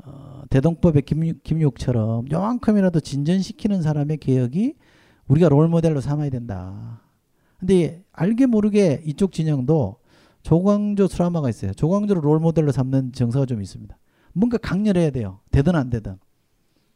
[0.04, 4.74] 어, 대동법의 김육, 김육처럼 요만큼이라도 진전시키는 사람의 개혁이
[5.26, 7.00] 우리가 롤 모델로 삼아야 된다.
[7.58, 9.96] 근데 알게 모르게 이쪽 진영도
[10.42, 11.72] 조광조 트라우마가 있어요.
[11.72, 13.96] 조광조를 롤 모델로 삼는 정서가 좀 있습니다.
[14.34, 15.40] 뭔가 강렬해야 돼요.
[15.50, 16.18] 되든 안 되든.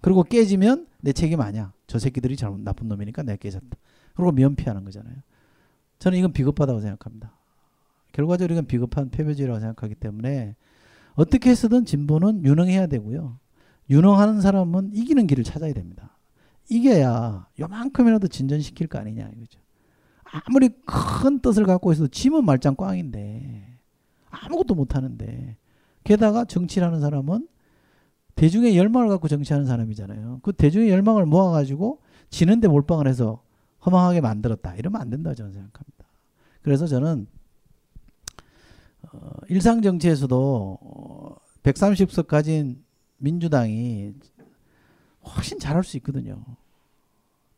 [0.00, 1.72] 그리고 깨지면 내 책임 아니야.
[1.86, 3.76] 저 새끼들이 잘못 나쁜 놈이니까 내가 깨졌다.
[4.14, 5.16] 그리고 면피하는 거잖아요.
[5.98, 7.36] 저는 이건 비겁하다고 생각합니다.
[8.12, 10.56] 결과적으로 이건 비겁한 패배주의라고 생각하기 때문에
[11.14, 13.38] 어떻게 해서든 진보는 유능해야 되고요.
[13.90, 16.16] 유능하는 사람은 이기는 길을 찾아야 됩니다.
[16.70, 19.58] 이겨야 요만큼이라도 진전시킬 거 아니냐 이거죠.
[20.30, 23.78] 아무리 큰 뜻을 갖고 있어도 지면 말짱 꽝인데
[24.30, 25.56] 아무것도 못하는데
[26.04, 27.48] 게다가 정치라는 사람은
[28.34, 30.40] 대중의 열망을 갖고 정치하는 사람이잖아요.
[30.42, 32.00] 그 대중의 열망을 모아가지고
[32.30, 33.42] 지는데 몰빵을 해서
[33.84, 34.74] 허망하게 만들었다.
[34.76, 36.06] 이러면 안 된다고 저는 생각합니다.
[36.62, 37.26] 그래서 저는
[39.12, 42.84] 어, 일상 정치에서도 어, 130석 가진
[43.18, 44.14] 민주당이
[45.24, 46.44] 훨씬 잘할 수 있거든요.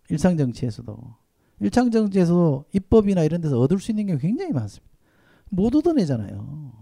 [0.08, 0.96] 일상 정치에서도
[1.61, 4.90] 일상 정치에서도 입법이나 이런 데서 얻을 수 있는 게 굉장히 많습니다.
[5.50, 6.72] 못 얻어내잖아요.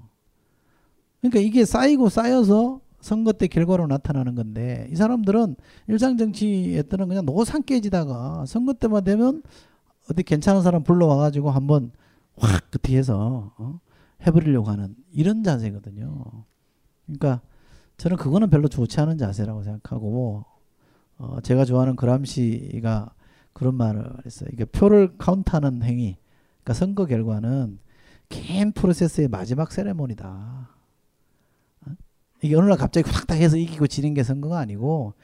[1.20, 5.56] 그러니까 이게 쌓이고 쌓여서 선거 때 결과로 나타나는 건데 이 사람들은
[5.86, 9.42] 일상 정치에 때는 그냥 노상 깨지다가 선거 때만 되면
[10.10, 11.92] 어디 괜찮은 사람 불러와 가지고 한번
[12.36, 13.80] 확 끝이 해서 어?
[14.26, 16.24] 해버리려고 하는 이런 자세거든요.
[17.06, 17.40] 그러니까
[17.96, 20.44] 저는 그거는 별로 좋지 않은 자세라고 생각하고
[21.18, 23.12] 어, 제가 좋아하는 그람시가
[23.52, 24.48] 그런 말을 했어요.
[24.52, 26.16] 이게 표를 카운트하는 행위,
[26.62, 27.78] 그러니까 선거 결과는
[28.28, 30.68] 긴 프로세스의 마지막 세레모니다.
[31.86, 31.90] 어?
[32.42, 35.14] 이게 어느 날 갑자기 확 해서 이기고 지는 게 선거가 아니고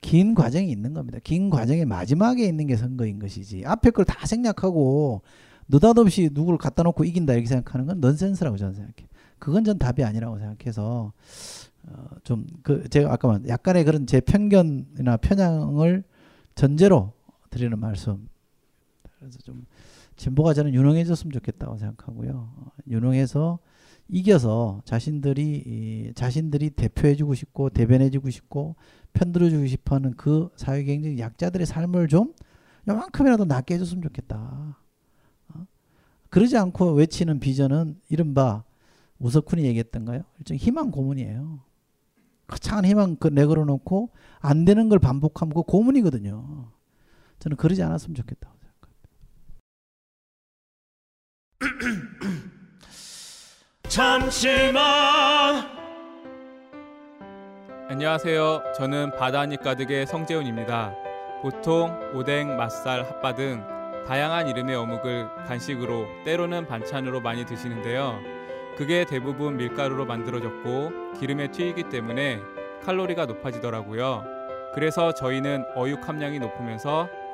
[0.00, 1.18] 긴 과정이 있는 겁니다.
[1.22, 3.62] 긴 과정의 마지막에 있는 게 선거인 것이지.
[3.64, 5.22] 앞에 걸 다 생략하고
[5.68, 9.08] 느닷없이 누구를 갖다 놓고 이긴다 이렇게 생각하는 건 넌센스라고 저는 생각해요.
[9.38, 11.12] 그건 전 답이 아니라고 생각해서
[11.84, 16.04] 어, 좀그 제가 아까 말 약간의 그런 제 편견이나 편향을
[16.54, 17.12] 전제로
[17.52, 18.28] 드리는 말씀.
[19.18, 19.64] 그래서 좀
[20.16, 22.52] 진보가 저는 유능해졌으면 좋겠다고 생각하고요.
[22.56, 23.60] 어, 유능해서
[24.08, 28.74] 이겨서 자신들이 이, 자신들이 대표해주고 싶고 대변해주고 싶고
[29.12, 32.34] 편들어주고 싶어하는 그 사회 경쟁 약자들의 삶을 좀
[32.88, 34.76] 요만큼이라도 낫게 해줬으면 좋겠다.
[35.54, 35.66] 어?
[36.30, 38.64] 그러지 않고 외치는 비전은 이른바
[39.18, 40.24] 우석훈이 얘기했던가요?
[40.38, 41.60] 일종 희망 고문이에요.
[42.48, 46.70] 거창한 희망 그 내걸어 놓고 안 되는 걸 반복하면 그 고문이거든요.
[47.42, 49.10] 저는 그러지 않았으면 좋겠다고 생각합니다.
[53.88, 55.66] 잠시만
[57.88, 58.62] 안녕하세요.
[58.76, 60.94] 저는 바다니 가득의 성재훈입니다.
[61.42, 63.66] 보통 오뎅, 맛살, 핫바 등
[64.06, 68.20] 다양한 이름의 어묵을 간식으로 때로는 반찬으로 많이 드시는데요.
[68.76, 72.40] 그게 대부분 밀가루로 만들어졌고 기름에 튀기기 때문에
[72.84, 74.24] 칼로리가 높아지더라고요.
[74.74, 77.08] 그래서 저희는 어육 함량이 높으면서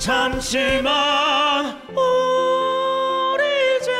[0.00, 3.44] 잠시만 우리
[3.76, 3.92] 이제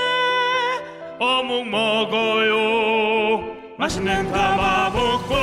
[1.20, 5.34] 어묵 먹어요 맛있는 감아볶고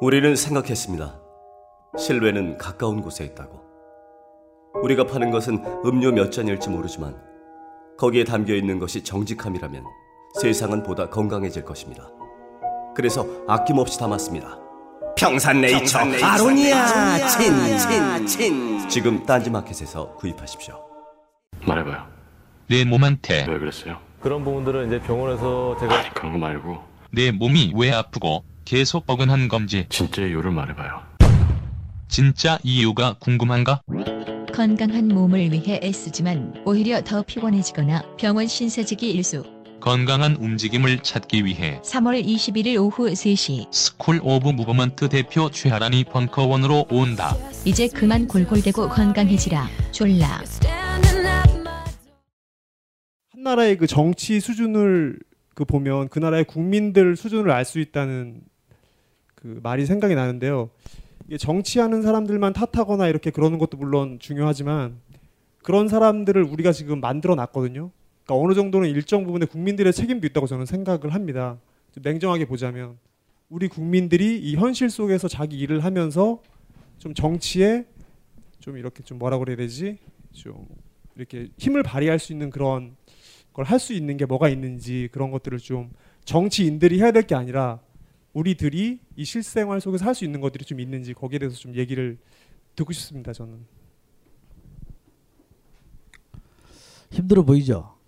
[0.00, 1.20] 우리는 생각했습니다.
[1.98, 3.60] 실외는 가까운 곳에 있다고.
[4.84, 7.20] 우리가 파는 것은 음료 몇 잔일지 모르지만
[7.98, 9.84] 거기에 담겨 있는 것이 정직함이라면
[10.40, 12.08] 세상은 보다 건강해질 것입니다.
[12.94, 14.69] 그래서 아낌없이 담았습니다.
[15.16, 18.88] 평산네이처, 평산네이처 아로니아 친, 친, 친.
[18.88, 20.80] 지금 딴지마켓에서 구입하십시오.
[21.66, 22.06] 말해봐요.
[22.68, 23.98] 내 몸한테 왜 그랬어요?
[24.20, 26.78] 그런 부분들은 이제 병원에서 제가 아니, 그런 거 말고
[27.12, 31.02] 내 몸이 왜 아프고 계속 어긋한 건지 진짜 이유를 말해봐요.
[32.08, 33.82] 진짜 이유가 궁금한가?
[34.54, 39.44] 건강한 몸을 위해 애쓰지만 오히려 더 피곤해지거나 병원 신세지기 일쑤.
[39.80, 47.34] 건강한 움직임을 찾기 위해 3월 21일 오후 3시 School of Movement 대표 최하란이 벙커원으로 온다.
[47.64, 49.66] 이제 그만 골골대고 건강해지라.
[49.92, 50.42] 졸라.
[53.32, 55.18] 한 나라의 그 정치 수준을
[55.54, 58.42] 그 보면 그 나라의 국민들 수준을 알 수 있다는
[59.34, 60.68] 그 말이 생각이 나는데요.
[61.26, 64.98] 이게 정치하는 사람들만 탓하거나 이렇게 그러는 것도 물론 중요하지만
[65.62, 67.90] 그런 사람들을 우리가 지금 만들어 놨거든요.
[68.30, 71.58] 그러니까 어느 정도는 일정 부분의 국민들의 책임도 있다고 저는 생각을 합니다.
[71.96, 72.96] 냉정하게 보자면
[73.48, 76.40] 우리 국민들이 이 현실 속에서 자기 일을 하면서
[76.98, 77.86] 좀 정치에
[78.60, 79.98] 좀 이렇게 좀 뭐라 그래야 되지?
[80.30, 80.64] 좀
[81.16, 82.94] 이렇게 힘을 발휘할 수 있는 그런
[83.52, 85.90] 걸 할 수 있는 게 뭐가 있는지 그런 것들을 좀
[86.24, 87.80] 정치인들이 해야 될 게 아니라
[88.32, 92.16] 우리들이 이 실생활 속에서 할 수 있는 것들이 좀 있는지 거기에 대해서 좀 얘기를
[92.76, 93.32] 듣고 싶습니다.
[93.32, 93.58] 저는
[97.10, 97.99] 힘들어 보이죠.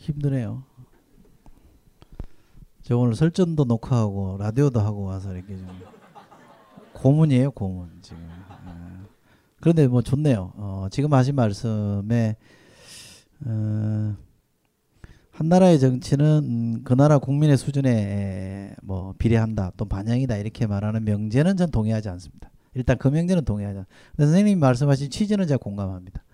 [0.00, 0.62] 힘드네요.
[2.82, 5.68] 저 오늘 설전도 녹화하고 라디오도 하고 와서 이렇게 좀
[6.94, 8.18] 고문이에요 고문 지금.
[8.20, 9.06] 예.
[9.60, 10.52] 그런데 뭐 좋네요.
[10.56, 12.36] 어, 지금 하신 말씀에
[13.44, 14.16] 어,
[15.30, 21.58] 한 나라의 정치는 음, 그 나라 국민의 수준에 뭐 비례한다 또 반영이다 이렇게 말하는 명제는
[21.58, 22.50] 전 동의하지 않습니다.
[22.74, 23.96] 일단 그 명제는 동의하지 않습니다.
[24.16, 26.24] 선생님이 말씀하신 취지는 제가 공감합니다.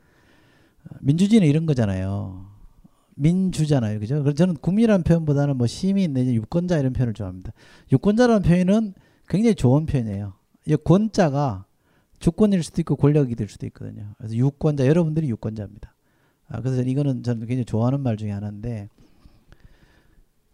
[0.84, 2.55] 어, 민주주의는 이런 거잖아요.
[3.16, 3.98] 민주잖아요.
[3.98, 4.22] 그죠?
[4.22, 7.52] 그래서 저는 국민이라는 표현보다는 뭐 시민 내지 유권자 이런 표현을 좋아합니다.
[7.92, 8.94] 유권자라는 표현은
[9.28, 10.34] 굉장히 좋은 표현이에요.
[10.66, 11.64] 이 권자가
[12.18, 14.14] 주권일 수도 있고 권력이 될 수도 있거든요.
[14.18, 15.94] 그래서 유권자 여러분들이 유권자입니다.
[16.48, 18.88] 아, 그래서 이거는 저는 굉장히 좋아하는 말 중에 하나인데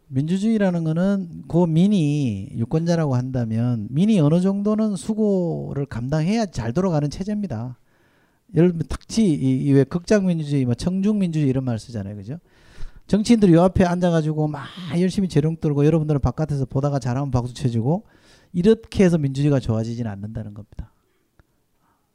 [0.08, 7.78] 민주주의라는 거는 그 민이 유권자라고 한다면 민이 어느 정도는 수고를 감당해야 잘 돌아가는 체제입니다.
[8.54, 12.38] 예를 들면 특히 이왜 극장 민주주의, 뭐 청중 민주주의 이런 말 쓰잖아요, 그죠?
[13.06, 14.64] 정치인들이 요 앞에 앉아가지고 막
[14.98, 18.04] 열심히 재롱 떨고 여러분들은 바깥에서 보다가 잘하면 박수 쳐주고
[18.52, 20.92] 이렇게 해서 민주주의가 좋아지지는 않는다는 겁니다.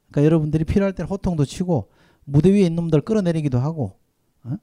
[0.10, 1.90] 그러니까 여러분들이 필요할 때는 호통도 치고
[2.24, 3.98] 무대 위에 있는 놈들 끌어내리기도 하고
[4.44, 4.56] 어?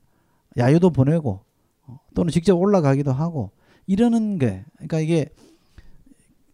[0.57, 1.45] 야유도 보내고
[1.87, 2.01] 어?
[2.15, 3.51] 또는 직접 올라가기도 하고
[3.87, 5.29] 이러는 게 그러니까 이게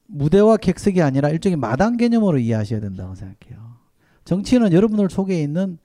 [0.06, 3.76] 무대와 객석이 아니라 일종의 마당 개념으로 이해하셔야 된다고 생각해요.
[4.24, 5.78] 정치인은 여러분들 속에 있는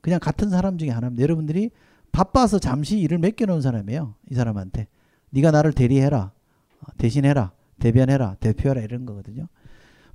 [0.00, 1.22] 그냥 같은 사람 중에 하나입니다.
[1.22, 1.70] 여러분들이
[2.12, 4.14] 바빠서 잠시 일을 맡겨놓은 사람이에요.
[4.30, 4.88] 이 사람한테
[5.30, 6.32] 네가 나를 대리해라,
[6.80, 9.48] 어, 대신해라, 대변해라, 대표해라 이런 거거든요.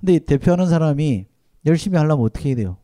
[0.00, 1.26] 근데 대표하는 사람이
[1.66, 2.76] 열심히 하려면 어떻게 해야 돼요?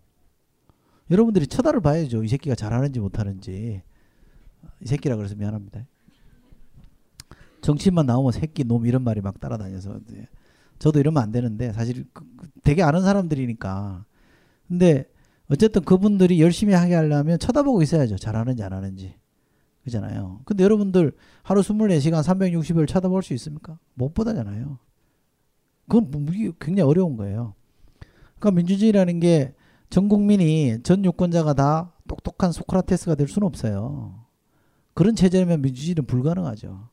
[1.11, 2.23] 여러분들이 쳐다를 봐야죠.
[2.23, 3.83] 이 새끼가 잘하는지 못하는지.
[4.81, 5.85] 이 새끼라 그래서 미안합니다.
[7.61, 9.99] 정치인만 나오면 새끼 놈 이런 말이 막 따라다녀서
[10.79, 14.05] 저도 이러면 안 되는데 사실 그, 그 되게 아는 사람들이니까.
[14.69, 15.11] 근데
[15.51, 18.17] 어쨌든 그분들이 열심히 하게 하려면 쳐다보고 있어야죠.
[18.17, 19.15] 잘하는지 안 하는지.
[19.85, 20.41] 그잖아요.
[20.45, 23.79] 근데 여러분들 하루 24시간 360일 쳐다볼 수 있습니까?
[23.95, 24.79] 못 보다잖아요.
[25.89, 26.21] 그건 뭐
[26.61, 27.55] 굉장히 어려운 거예요.
[28.39, 29.55] 그러니까 민주주의라는 게
[29.91, 34.25] 전 국민이 전 유권자가 다 똑똑한 소크라테스가 될 수는 없어요.
[34.95, 36.89] 그런 체제면 민주주의는 불가능하죠.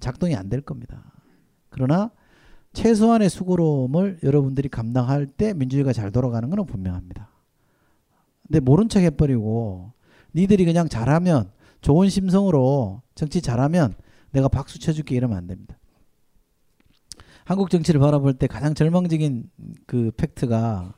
[0.00, 1.12] 작동이 안 될 겁니다.
[1.70, 2.10] 그러나
[2.72, 7.30] 최소한의 수고로움을 여러분들이 감당할 때 민주주의가 잘 돌아가는 건 분명합니다.
[8.48, 9.92] 근데 모른 척 해버리고
[10.34, 13.94] 니들이 그냥 잘하면 좋은 심성으로 정치 잘하면
[14.32, 15.78] 내가 박수 쳐줄게 이러면 안 됩니다.
[17.44, 19.50] 한국 정치를 바라볼 때 가장 절망적인
[19.86, 20.94] 그 팩트가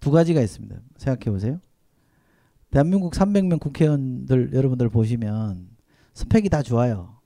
[0.00, 0.76] 두 가지가 있습니다.
[0.96, 1.60] 생각해 보세요.
[2.70, 5.68] 대한민국 300명 국회의원들 여러분들 보시면
[6.14, 7.18] 스펙이 다 좋아요.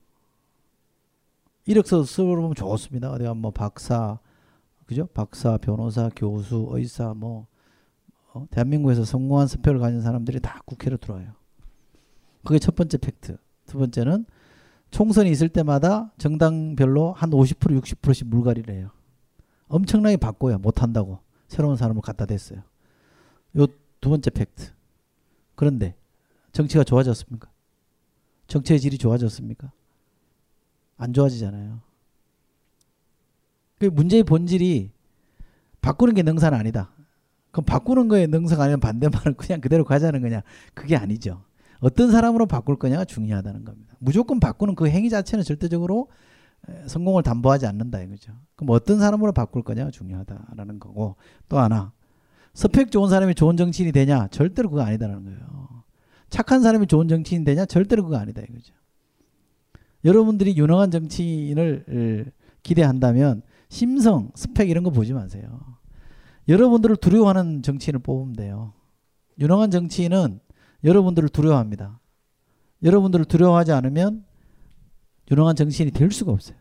[1.65, 3.11] 이력서 써보면 좋습니다.
[3.11, 4.19] 어디 뭐 박사,
[4.85, 5.07] 그죠?
[5.07, 7.47] 박사, 변호사, 교수, 의사, 뭐
[8.37, 8.47] 어?
[8.51, 11.33] 대한민국에서 성공한 스펙을 가진 사람들이 다 국회로 들어와요.
[12.43, 13.37] 그게 첫 번째 팩트.
[13.65, 14.25] 두 번째는
[14.91, 18.89] 총선이 있을 때마다 정당별로 한 50% 60%씩 물갈이를 해요.
[19.67, 20.57] 엄청나게 바꿔요.
[20.59, 21.19] 못한다고.
[21.47, 22.63] 새로운 사람을 갖다 댔어요.
[23.57, 23.67] 요
[24.01, 24.71] 두 번째 팩트.
[25.55, 25.95] 그런데
[26.51, 27.49] 정치가 좋아졌습니까?
[28.47, 29.71] 정치의 질이 좋아졌습니까?
[30.97, 31.81] 안 좋아지잖아요.
[33.79, 34.91] 그 문제의 본질이
[35.81, 36.91] 바꾸는 게 능사는 아니다.
[37.51, 40.41] 그럼 바꾸는 거에 능사가 아니면 반대말은 그냥 그대로 가자는 거냐?
[40.73, 41.43] 그게 아니죠.
[41.79, 43.95] 어떤 사람으로 바꿀 거냐가 중요하다는 겁니다.
[43.99, 46.09] 무조건 바꾸는 그 행위 자체는 절대적으로
[46.87, 48.33] 성공을 담보하지 않는다 이거죠.
[48.55, 51.15] 그럼 어떤 사람으로 바꿀 거냐가 중요하다라는 거고
[51.49, 51.93] 또 하나
[52.53, 54.27] 스펙 좋은 사람이 좋은 정치인이 되냐?
[54.29, 55.83] 절대로 그거 아니다라는 거예요.
[56.29, 57.65] 착한 사람이 좋은 정치인 되냐?
[57.65, 58.73] 절대로 그거 아니다 이거죠.
[60.03, 62.31] 여러분들이 유능한 정치인을
[62.63, 65.76] 기대한다면 심성, 스펙 이런 거 보지 마세요.
[66.47, 68.73] 여러분들을 두려워하는 정치인을 뽑으면 돼요.
[69.39, 70.39] 유능한 정치인은
[70.83, 71.99] 여러분들을 두려워합니다.
[72.83, 74.23] 여러분들을 두려워하지 않으면
[75.29, 76.57] 유능한 정치인이 될 수가 없어요.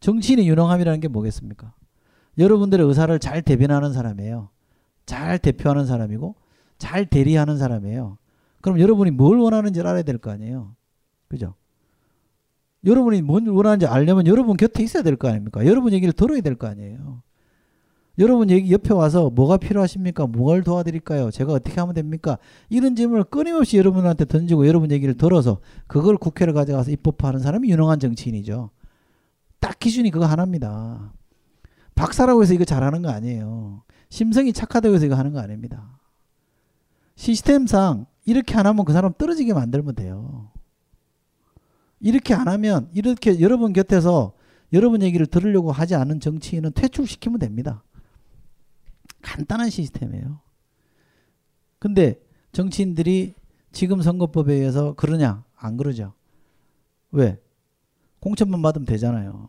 [0.00, 1.72] 정치인의 유능함이라는 게 뭐겠습니까?
[2.38, 4.50] 여러분들의 의사를 잘 대변하는 사람이에요.
[5.06, 6.34] 잘 대표하는 사람이고
[6.78, 8.18] 잘 대리하는 사람이에요.
[8.60, 10.74] 그럼 여러분이 뭘 원하는지를 알아야 될 거 아니에요.
[11.28, 11.54] 그죠?
[12.84, 15.64] 여러분이 뭘 원하는지 알려면 여러분 곁에 있어야 될 거 아닙니까?
[15.64, 17.22] 여러분 얘기를 들어야 될 거 아니에요.
[18.18, 20.26] 여러분 얘기 옆에 와서 뭐가 필요하십니까?
[20.26, 21.30] 뭘 도와드릴까요?
[21.30, 22.38] 제가 어떻게 하면 됩니까?
[22.68, 28.70] 이런 질문을 끊임없이 여러분한테 던지고 여러분 얘기를 들어서 그걸 국회를 가져가서 입법하는 사람이 유능한 정치인이죠.
[29.58, 31.12] 딱 기준이 그거 하나입니다.
[31.96, 33.82] 박사라고 해서 이거 잘하는 거 아니에요.
[34.10, 35.98] 심성이 착하다고 해서 이거 하는 거 아닙니다.
[37.16, 40.50] 시스템상 이렇게 안 하면 그 사람 떨어지게 만들면 돼요.
[41.98, 44.34] 이렇게 안 하면 이렇게 여러분 곁에서
[44.72, 47.82] 여러분 얘기를 들으려고 하지 않은 정치인은 퇴출시키면 됩니다.
[49.24, 50.40] 간단한 시스템이에요.
[51.78, 52.20] 근데
[52.52, 53.34] 정치인들이
[53.72, 55.44] 지금 선거법에 의해서 그러냐?
[55.56, 56.12] 안 그러죠.
[57.10, 57.40] 왜?
[58.20, 59.48] 공천만 받으면 되잖아요.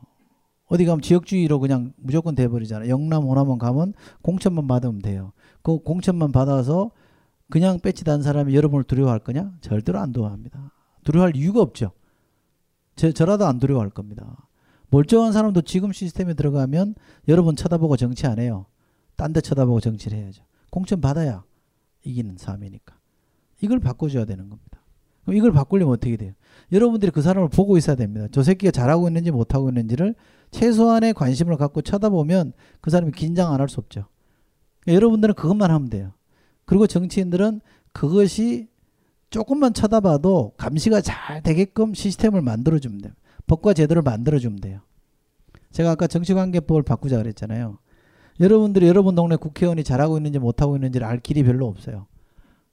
[0.67, 2.89] 어디 가면 지역주의로 그냥 무조건 돼버리잖아요.
[2.89, 5.31] 영남, 호남만 가면 공천만 받으면 돼요.
[5.61, 6.91] 그 공천만 받아서
[7.49, 9.53] 그냥 배치단 사람이 여러분을 두려워할 거냐?
[9.61, 10.71] 절대로 안 두려워합니다.
[11.03, 11.91] 두려워할 이유가 없죠.
[12.95, 14.47] 저, 저라도 안 두려워할 겁니다.
[14.89, 16.95] 멀쩡한 사람도 지금 시스템에 들어가면
[17.27, 18.65] 여러분 쳐다보고 정치 안 해요.
[19.15, 20.43] 딴 데 쳐다보고 정치를 해야죠.
[20.71, 21.43] 공천 받아야
[22.03, 22.95] 이기는 삶이니까.
[23.61, 24.81] 이걸 바꿔줘야 되는 겁니다.
[25.23, 26.33] 그럼 이걸 바꾸려면 어떻게 돼요?
[26.71, 28.27] 여러분들이 그 사람을 보고 있어야 됩니다.
[28.31, 30.15] 저 새끼가 잘하고 있는지 못하고 있는지를
[30.51, 34.05] 최소한의 관심을 갖고 쳐다보면 그 사람이 긴장 안 할 수 없죠.
[34.81, 36.13] 그러니까 여러분들은 그것만 하면 돼요.
[36.65, 37.61] 그리고 정치인들은
[37.91, 38.67] 그것이
[39.31, 43.13] 조금만 쳐다봐도 감시가 잘 되게끔 시스템을 만들어주면 돼요.
[43.47, 44.81] 법과 제도를 만들어주면 돼요.
[45.71, 47.79] 제가 아까 정치관계법을 바꾸자 그랬잖아요.
[48.39, 52.07] 여러분들이 여러분 동네 국회의원이 잘하고 있는지 못하고 있는지를 알 길이 별로 없어요.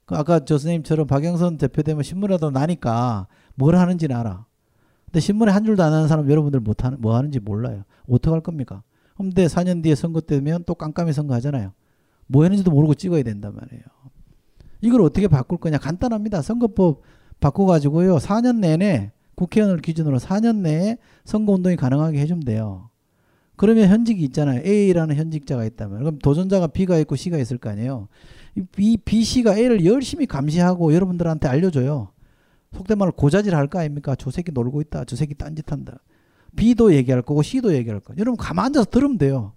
[0.04, 4.46] 그 아까 저 선생님처럼 박영선 대표 되면 신문에도 나니까 뭘 하는지는 알아.
[5.06, 7.84] 근데 신문에 한 줄도 안 하는 사람 여러분들 못 하는 뭐 하는지 몰라요.
[8.08, 8.82] 어떡할 겁니까?
[9.16, 11.72] 근데 4년 뒤에 선거 되면 또 깜깜이 선거 하잖아요.
[12.26, 13.82] 뭐 했는지도 모르고 찍어야 된단 말이에요.
[14.80, 15.78] 이걸 어떻게 바꿀 거냐?
[15.78, 16.42] 간단합니다.
[16.42, 17.02] 선거법
[17.40, 18.16] 바꿔가지고요.
[18.16, 22.90] 4년 내내 국회의원을 기준으로 4년 내에 선거운동이 가능하게 해주면 돼요.
[23.62, 24.60] 그러면 현직이 있잖아요.
[24.66, 26.00] A라는 현직자가 있다면.
[26.00, 28.08] 그럼 도전자가 B가 있고 C가 있을 거 아니에요.
[28.76, 32.10] 이 B, C가 A를 열심히 감시하고 여러분들한테 알려줘요.
[32.74, 34.16] 속된 말로 고자질 할 거 아닙니까?
[34.18, 35.04] 저 새끼 놀고 있다.
[35.04, 36.00] 저 새끼 딴짓한다.
[36.56, 38.14] B도 얘기할 거고 C도 얘기할 거.
[38.18, 39.52] 여러분 가만 앉아서 들으면 돼요.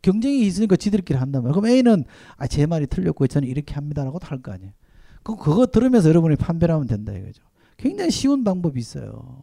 [0.00, 1.60] 경쟁이 있으니까 지들끼리 한단 말이에요.
[1.60, 2.04] 그럼 A는
[2.38, 4.72] 아, 제 말이 틀렸고 저는 이렇게 합니다라고 할거 아니에요.
[5.22, 7.42] 그 그거 들으면서 여러분이 판별하면 를 된다 이거죠.
[7.76, 9.42] 굉장히 쉬운 방법이 있어요.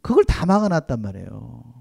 [0.00, 1.77] 그걸 다 막아놨단 말이에요.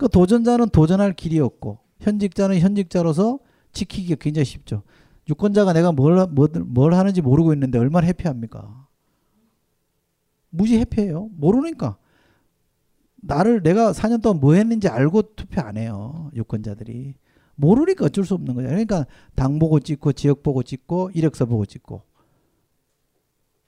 [0.00, 3.38] 그 도전자는 도전할 길이 없고 현직자는 현직자로서
[3.72, 4.82] 지키기가 굉장히 쉽죠.
[5.28, 8.88] 유권자가 내가 뭘, 뭘, 뭘 하는지 모르고 있는데 얼마나 해피합니까?
[10.48, 11.28] 무지 해피해요.
[11.36, 11.98] 모르니까.
[13.16, 16.30] 나를 내가 4년 동안 뭐 했는지 알고 투표 안 해요.
[16.34, 17.16] 유권자들이.
[17.56, 18.68] 모르니까 어쩔 수 없는 거죠.
[18.68, 22.00] 그러니까 당 보고 찍고 지역 보고 찍고 이력서 보고 찍고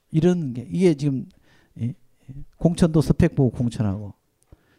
[0.09, 1.27] 이런 게 이게 지금
[2.57, 4.15] 공천도 스펙 보고 공천하고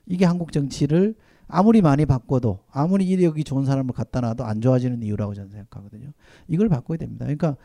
[0.06, 1.14] 이게 한국 정치를
[1.46, 6.10] 아무리 많이 바꿔도 아무리 이력이 좋은 사람을 갖다 놔도 안 좋아지는 이유라고 저는 생각하거든요.
[6.48, 7.24] 이걸 바꿔야 됩니다.
[7.24, 7.56] 그러니까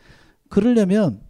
[0.49, 1.21] 그러려면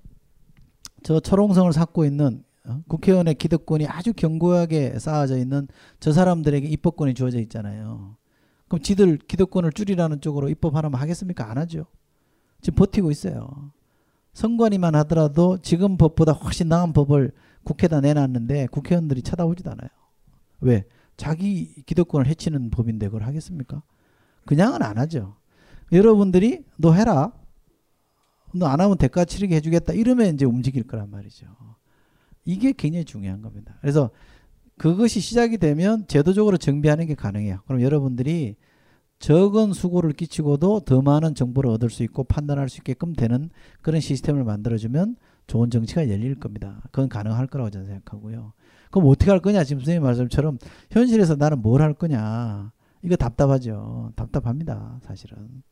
[1.04, 2.82] 저 철옹성을 쌓고 있는 어?
[2.88, 5.68] 국회의원의 기득권이 아주 견고하게 쌓아져 있는
[6.00, 8.18] 저 사람들에게 입법권이 주어져 있잖아요.
[8.68, 11.50] 그럼 지들 기득권을 줄이라는 쪽으로 입법 하나만 하겠습니까?
[11.50, 11.86] 안 하죠.
[12.62, 13.72] 지금 버티고 있어요.
[14.34, 17.32] 선관위만 하더라도 지금 법보다 훨씬 나은 법을
[17.64, 19.90] 국회에다 내놨는데 국회의원들이 쳐다보지도 않아요.
[20.62, 20.86] 왜?
[21.20, 23.84] 자기 기득권을 해치는 법인데 그걸 하겠습니까?
[24.46, 25.36] 그냥은 안 하죠.
[25.92, 27.34] 여러분들이 너 해라.
[28.56, 29.94] 너 안 하면 대가 치르게 해주겠다.
[29.94, 31.46] 이러면 이제 움직일 거란 말이죠.
[32.46, 33.78] 이게 굉장히 중요한 겁니다.
[33.82, 34.10] 그래서
[34.78, 37.60] 그것이 시작이 되면 제도적으로 정비하는 게 가능해요.
[37.68, 38.56] 그럼 여러분들이
[39.20, 43.50] 적은 수고를 끼치고도 더 많은 정보를 얻을 수 있고 판단할 수 있게끔 되는
[43.82, 45.18] 그런 시스템을 만들어주면
[45.48, 46.82] 좋은 정치가 열릴 겁니다.
[46.86, 48.54] 그건 가능할 거라고 저는 생각하고요.
[48.92, 49.64] 그럼 어떻게 할 거냐?
[49.64, 50.58] 지금 선생님 말씀처럼
[50.92, 52.72] 현실에서 나는 뭘 할 거냐?
[53.02, 54.12] 이거 답답하죠.
[54.16, 55.00] 답답합니다.
[55.04, 55.64] 사실은.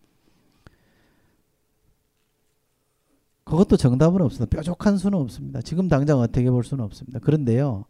[3.44, 4.56] 그것도 정답은 없습니다.
[4.58, 5.62] 뾰족한 수는 없습니다.
[5.62, 7.20] 지금 당장 어떻게 볼 수는 없습니다.
[7.20, 7.86] 그런데요.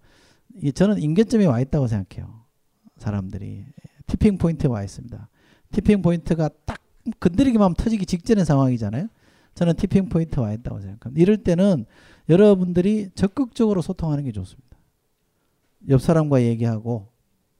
[0.76, 2.44] 저는 임계점에 와 있다고 생각해요.
[2.98, 3.66] 사람들이.
[4.06, 5.30] 티핑 포인트에 와 있습니다.
[5.72, 6.80] tipping point가 딱
[7.20, 9.08] 건드리기만 하면 터지기 직전의 상황이잖아요.
[9.56, 11.22] 저는 tipping point에 와 있다고 생각합니다.
[11.22, 11.86] 이럴 때는
[12.30, 14.67] 여러분들이 적극적으로 소통하는 게 좋습니다.
[15.90, 17.08] 옆 사람과 얘기하고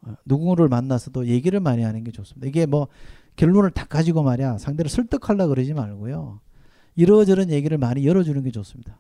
[0.02, 2.48] 어, 누구를 만나서도 얘기를 많이 하는 게 좋습니다.
[2.48, 2.88] 이게 뭐
[3.36, 6.40] 결론을 다 가지고 말이야 상대를 설득하려 그러지 말고요.
[6.96, 9.00] 이러저런 얘기를 많이 열어주는 게 좋습니다.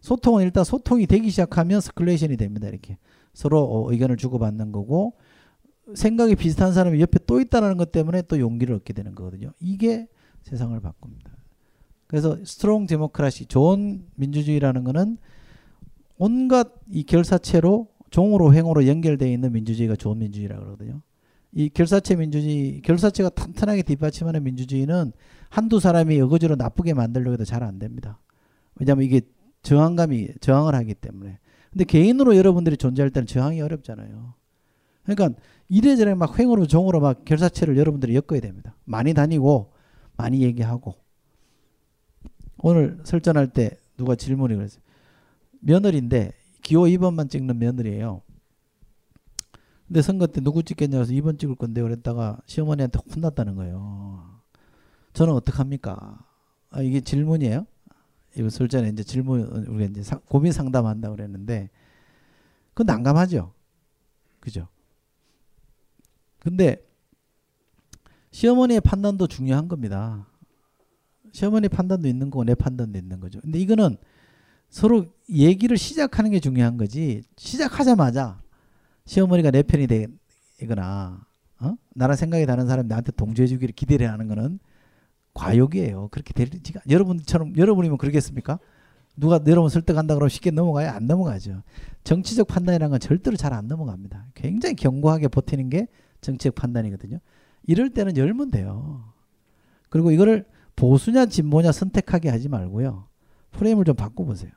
[0.00, 2.68] 소통은 일단 소통이 되기 시작하면 escalation이 됩니다.
[2.68, 2.98] 이렇게
[3.34, 5.14] 서로 어, 의견을 주고받는 거고
[5.94, 9.52] 생각이 비슷한 사람이 옆에 또 있다는 것 때문에 또 용기를 얻게 되는 거거든요.
[9.60, 10.08] 이게
[10.42, 11.30] 세상을 바꿉니다.
[12.06, 15.18] 그래서 strong democracy 좋은 민주주의라는 거는
[16.18, 21.00] 온갖 이 결사체로 종으로 횡으로 연결되어 있는 민주주의가 좋은 민주주의라고 그러거든요.
[21.54, 25.12] 이 결사체 민주주의, 결사체가 탄탄하게 뒷받침하는 민주주의는
[25.48, 28.20] 한두 사람이 어거지로 나쁘게 만들려고 해도 잘 안 됩니다.
[28.76, 29.22] 왜냐하면 이게
[29.62, 31.38] 저항감이 저항을 하기 때문에.
[31.70, 34.34] 근데 개인으로 여러분들이 존재할 때는 저항이 어렵잖아요.
[35.04, 38.76] 그러니까 이래저래 막 횡으로 종으로 막 결사체를 여러분들이 엮어야 됩니다.
[38.84, 39.72] 많이 다니고
[40.16, 40.94] 많이 얘기하고
[42.58, 44.82] 오늘 설전할 때 누가 질문이 그랬어요.
[45.60, 46.32] 며느리인데
[46.62, 48.22] 기호 2번만 찍는 며느리예요.
[49.86, 54.40] 근데 선거 때 누구 찍겠냐 해서 2번 찍을 건데 그랬다가 시어머니한테 혼났다는 거예요.
[55.12, 56.24] 저는 어떡합니까?
[56.70, 57.66] 아, 이게 질문이에요?
[58.38, 61.68] 이거 설 전에 이제 질문 우리가 이제 상- 고민 상담한다 고 그랬는데
[62.72, 63.52] 그 난감하죠.
[64.40, 64.68] 그죠?
[66.38, 66.88] 근데
[68.30, 70.26] 시어머니의 판단도 중요한 겁니다.
[71.32, 73.40] 시어머니 판단도 있는 거고 내 판단도 있는 거죠.
[73.42, 73.98] 근데 이거는
[74.72, 77.22] 서로 얘기를 시작하는 게 중요한 거지.
[77.36, 78.40] 시작하자마자
[79.04, 79.86] 시어머니가 내 편이
[80.58, 81.20] 되거나
[81.60, 81.74] 어?
[81.94, 84.58] 나랑 생각이 다른 사람이 나한테 동조해 주기를 기대를 하는 거는
[85.34, 86.08] 과욕이에요.
[86.10, 88.58] 그렇게 되지가 여러분처럼 여러분이면 그러겠습니까?
[89.14, 90.88] 누가 여러분 설득한다 그러면 쉽게 넘어가요?
[90.88, 91.62] 안 넘어가죠.
[92.04, 94.28] 정치적 판단이라는 건 절대로 잘 안 넘어갑니다.
[94.34, 95.86] 굉장히 견고하게 버티는 게
[96.22, 97.18] 정치적 판단이거든요.
[97.66, 99.04] 이럴 때는 열면 돼요.
[99.90, 100.46] 그리고 이거를
[100.76, 103.06] 보수냐 진보냐 선택하게 하지 말고요.
[103.50, 104.50] 프레임을 좀 바꿔보세요.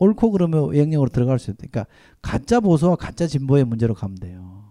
[0.00, 1.58] 옳고 그러면 외형적으로 들어갈 수 있다.
[1.58, 1.86] 그러니까
[2.20, 4.64] 가짜 보수와 가짜 진보의 문제로 가면 돼요.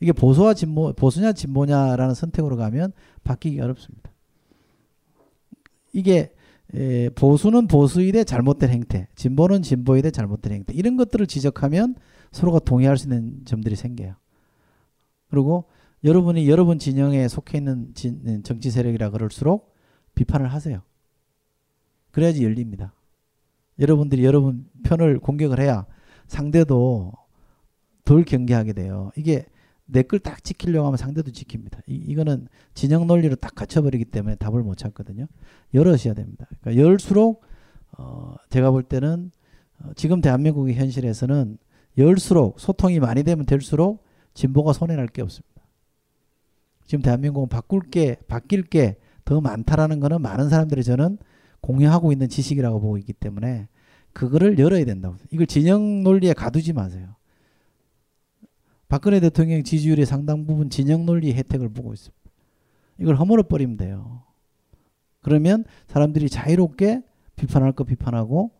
[0.00, 4.10] 이게 보수와 진보, 보수냐 진보냐라는 선택으로 가면 바뀌기 어렵습니다.
[5.92, 6.34] 이게
[6.74, 11.94] 에, 보수는 보수일의 잘못된 행태, 진보는 진보일의 잘못된 행태 이런 것들을 지적하면
[12.32, 14.16] 서로가 동의할 수 있는 점들이 생겨요.
[15.28, 15.66] 그리고
[16.02, 19.76] 여러분이 여러분 진영에 속해 있는 진, 정치 세력이라 그럴수록
[20.16, 20.82] 비판을 하세요.
[22.10, 22.92] 그래야지 열립니다.
[23.82, 25.84] 여러분들이 여러분 편을 공격을 해야
[26.26, 27.12] 상대도
[28.04, 29.10] 덜 경계하게 돼요.
[29.16, 29.44] 이게
[29.86, 31.80] 내 걸 딱 지키려고 하면 상대도 지킵니다.
[31.86, 35.26] 이, 이거는 진영 논리로 딱 갇혀버리기 때문에 답을 못 찾거든요.
[35.74, 36.46] 열으셔야 됩니다.
[36.60, 37.42] 그러니까 열수록
[37.98, 39.30] 어, 제가 볼 때는
[39.80, 41.58] 어, 지금 대한민국의 현실에서는
[41.98, 45.62] 열수록 소통이 많이 되면 될수록 진보가 손해날 게 없습니다.
[46.86, 51.18] 지금 대한민국은 바꿀 게 바뀔 게 더 많다라는 거는 많은 사람들이 저는
[51.62, 53.68] 공유하고 있는 지식이라고 보고 있기 때문에
[54.12, 55.16] 그거를 열어야 된다고.
[55.30, 57.16] 이걸 진영 논리에 가두지 마세요.
[58.88, 62.22] 박근혜 대통령 지지율의 상당 부분 진영 논리 혜택을 보고 있습니다.
[62.98, 64.22] 이걸 허물어 버리면 돼요.
[65.22, 67.02] 그러면 사람들이 자유롭게
[67.36, 68.50] 비판할 거 비판하고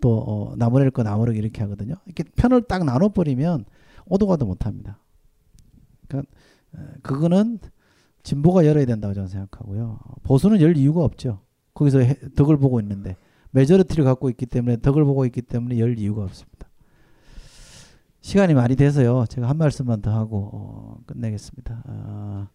[0.00, 1.96] 또 어, 나무랄 거 나무르기 이렇게 하거든요.
[2.06, 3.64] 이렇게 편을 딱 나눠 버리면
[4.06, 5.00] 오도가도 못 합니다.
[6.06, 6.30] 그러니까
[6.74, 7.58] 어, 그거는
[8.22, 9.98] 진보가 열어야 된다고 저는 생각하고요.
[10.22, 11.40] 보수는 열 이유가 없죠.
[11.74, 13.16] 거기서 해, 덕을 보고 있는데
[13.52, 16.68] majority를 갖고 있기 때문에 덕을 보고 있기 때문에 열 이유가 없습니다.
[18.20, 19.24] 시간이 많이 돼서요.
[19.28, 21.82] 제가 한 말씀만 더 하고 어, 끝내겠습니다.
[21.86, 22.48] 아,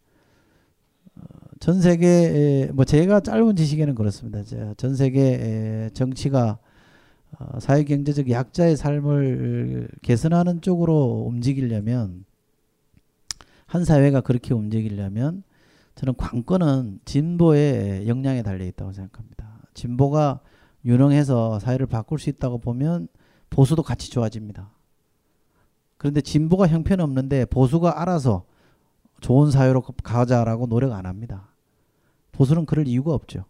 [1.15, 1.21] 어,
[1.59, 4.43] 전 세계 뭐 제가 짧은 지식에는 그렇습니다.
[4.77, 6.59] 전 세계 정치가
[7.39, 12.25] 어, 사회 경제적 약자의 삶을 개선하는 쪽으로 움직이려면
[13.65, 15.43] 한 사회가 그렇게 움직이려면
[15.95, 19.59] 저는 관건은 진보의 역량에 달려 있다고 생각합니다.
[19.73, 20.41] 진보가
[20.83, 23.07] 유능해서 사회를 바꿀 수 있다고 보면
[23.49, 24.69] 보수도 같이 좋아집니다.
[25.97, 28.45] 그런데 진보가 형편없는데 보수가 알아서
[29.21, 31.49] 좋은 사회로 가자라고 노력 안 합니다.
[32.33, 33.45] 보수는 그럴 이유가 없죠.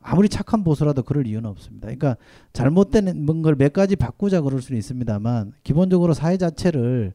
[0.00, 1.86] 아무리 착한 보수라도 그럴 이유는 없습니다.
[1.86, 2.16] 그러니까
[2.52, 7.12] 잘못된 뭔가를 몇 가지 바꾸자 그럴 수는 있습니다만 기본적으로 사회 자체를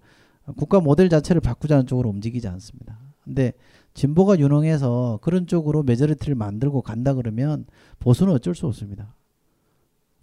[0.55, 2.97] 국가 모델 자체를 바꾸자는 쪽으로 움직이지 않습니다.
[3.23, 3.53] 근데
[3.97, 7.65] 진보가 유능해서 그런 쪽으로 majority를 만들고 간다 그러면
[7.97, 9.15] 보수는 어쩔 수 없습니다.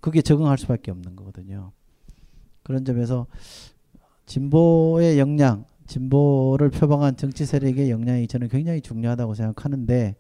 [0.00, 1.72] 그게 적응할 수밖에 없는 거거든요.
[2.62, 3.26] 그런 점에서
[4.26, 10.14] 진보의 역량, 진보를 표방한 정치 세력의 역량이 저는 굉장히 중요하다고 생각하는데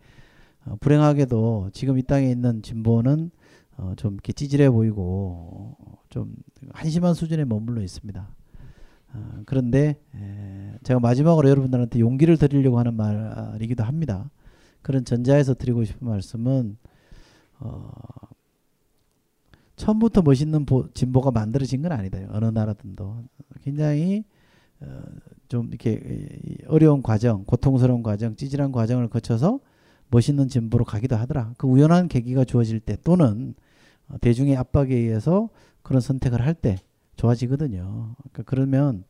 [0.66, 3.30] 어, 불행하게도 지금 이 땅에 있는 진보는
[3.76, 5.76] 어, 좀 이렇게 찌질해 보이고
[6.10, 6.34] 좀
[6.72, 8.28] 한심한 수준에 머물러 있습니다.
[9.14, 14.30] 어, 그런데 에, 제가 마지막으로 여러분들한테 용기를 드리려고 하는 말이기도 합니다.
[14.82, 16.76] 그런 전자에서 드리고 싶은 말씀은
[17.60, 17.90] 어,
[19.76, 22.18] 처음부터 멋있는 보, 진보가 만들어진 건 아니다.
[22.30, 23.24] 어느 나라든도
[23.62, 24.24] 굉장히
[24.80, 25.02] 어,
[25.48, 29.60] 좀 이렇게 어려운 과정, 고통스러운 과정, 찌질한 과정을 거쳐서
[30.10, 31.54] 멋있는 진보로 가기도 하더라.
[31.56, 33.54] 그 우연한 계기가 주어질 때 또는
[34.08, 35.48] 어, 대중의 압박에 의해서
[35.82, 36.78] 그런 선택을 할 때
[37.16, 38.14] 좋아지거든요.
[38.18, 39.04] 그러니까 그러면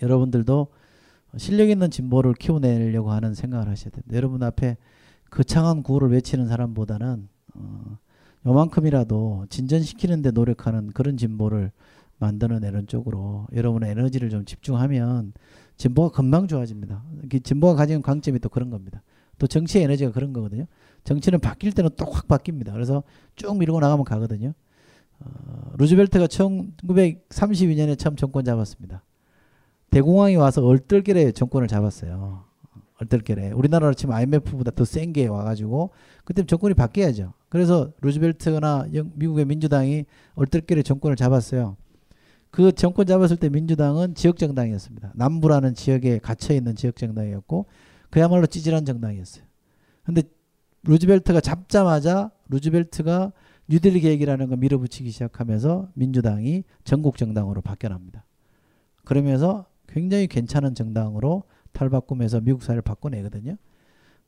[0.00, 0.68] 여러분들도
[1.36, 4.16] 실력 있는 진보를 키워내려고 하는 생각을 하셔야 됩니다.
[4.16, 4.76] 여러분 앞에
[5.30, 7.98] 거창한 구호를 외치는 사람보다는 어,
[8.46, 11.70] 요만큼이라도 진전시키는 데 노력하는 그런 진보를
[12.18, 15.32] 만들어내는 쪽으로 여러분의 에너지를 좀 집중하면
[15.76, 17.02] 진보가 금방 좋아집니다.
[17.42, 19.02] 진보가 가지는 강점이 또 그런 겁니다.
[19.38, 20.66] 또 정치의 에너지가 그런 거거든요.
[21.04, 22.72] 정치는 바뀔 때는 또 확 바뀝니다.
[22.72, 23.02] 그래서
[23.34, 24.52] 쭉 밀고 나가면 가거든요.
[25.24, 29.02] 어, 루즈벨트가 1932년에 처음 정권 잡았습니다.
[29.90, 32.44] 대공황이 와서 얼떨결에 정권을 잡았어요.
[33.00, 35.90] 얼떨결에 우리나라로 치면 IMF보다 더 센 게 와가지고
[36.24, 37.32] 그때 정권이 바뀌어야죠.
[37.48, 40.04] 그래서 루즈벨트나 미국의 민주당이
[40.34, 41.76] 얼떨결에 정권을 잡았어요.
[42.50, 45.12] 그 정권 잡았을 때 민주당은 지역 정당이었습니다.
[45.14, 47.66] 남부라는 지역에 갇혀 있는 지역 정당이었고
[48.10, 49.44] 그야말로 찌질한 정당이었어요.
[50.04, 50.22] 근데
[50.84, 53.32] 루즈벨트가 잡자마자 루즈벨트가
[53.68, 58.24] 뉴딜리 계획이라는 거 밀어붙이기 시작하면서 민주당이 전국 정당으로 바뀌어납니다.
[59.04, 63.56] 그러면서 굉장히 괜찮은 정당으로 탈바꿈해서 미국 사회를 바꿔내거든요.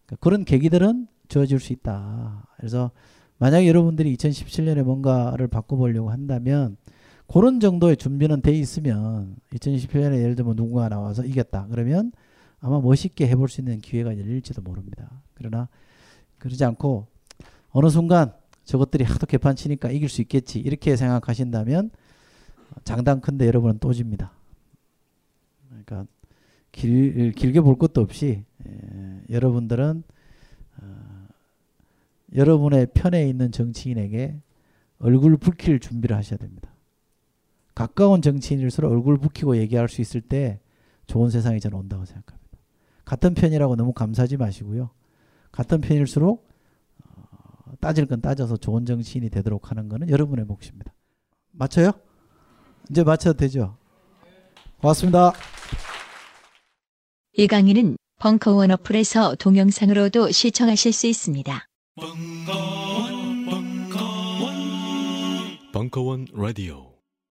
[0.06, 2.46] 그러니까 그런 계기들은 주어질 수 있다.
[2.56, 2.90] 그래서
[3.38, 6.76] 만약에 여러분들이 2017년에 뭔가를 바꿔보려고 한다면
[7.26, 11.66] 그런 정도의 준비는 돼 있으면 2017년에 예를 들면 누군가 나와서 이겼다.
[11.70, 12.12] 그러면
[12.60, 15.10] 아마 멋있게 해볼 수 있는 기회가 열릴지도 모릅니다.
[15.34, 15.68] 그러나
[16.38, 17.06] 그러지 않고
[17.70, 18.32] 어느 순간
[18.64, 21.90] 저것들이 하도 개판 치니까 이길 수 있겠지 이렇게 생각하신다면
[22.84, 24.32] 장단 큰데 여러분은 또 집니다.
[25.68, 26.06] 그러니까
[26.72, 30.02] 길, 길게 볼 것도 없이 에, 여러분들은
[30.80, 31.26] 어,
[32.34, 34.40] 여러분의 편에 있는 정치인에게
[34.98, 36.70] 얼굴 붉힐 준비를 하셔야 됩니다.
[37.74, 40.60] 가까운 정치인일수록 얼굴 붉히고 얘기할 수 있을 때
[41.06, 42.58] 좋은 세상이 저는 온다고 생각합니다.
[43.04, 44.90] 같은 편이라고 너무 감사하지 마시고요.
[45.52, 46.53] 같은 편일수록 어,
[47.80, 50.92] 따질 건 따져서 좋은 정치인이 되도록 하는 것은 여러분의 몫입니다.
[51.52, 51.92] 맞춰요?
[52.90, 53.76] 이제 맞춰도 되죠?
[54.80, 55.32] 고맙습니다.
[57.36, 61.66] 이 강의는 벙커원 어플에서 동영상으로도 시청하실 수 있습니다.
[65.72, 66.93] 벙커원 라디오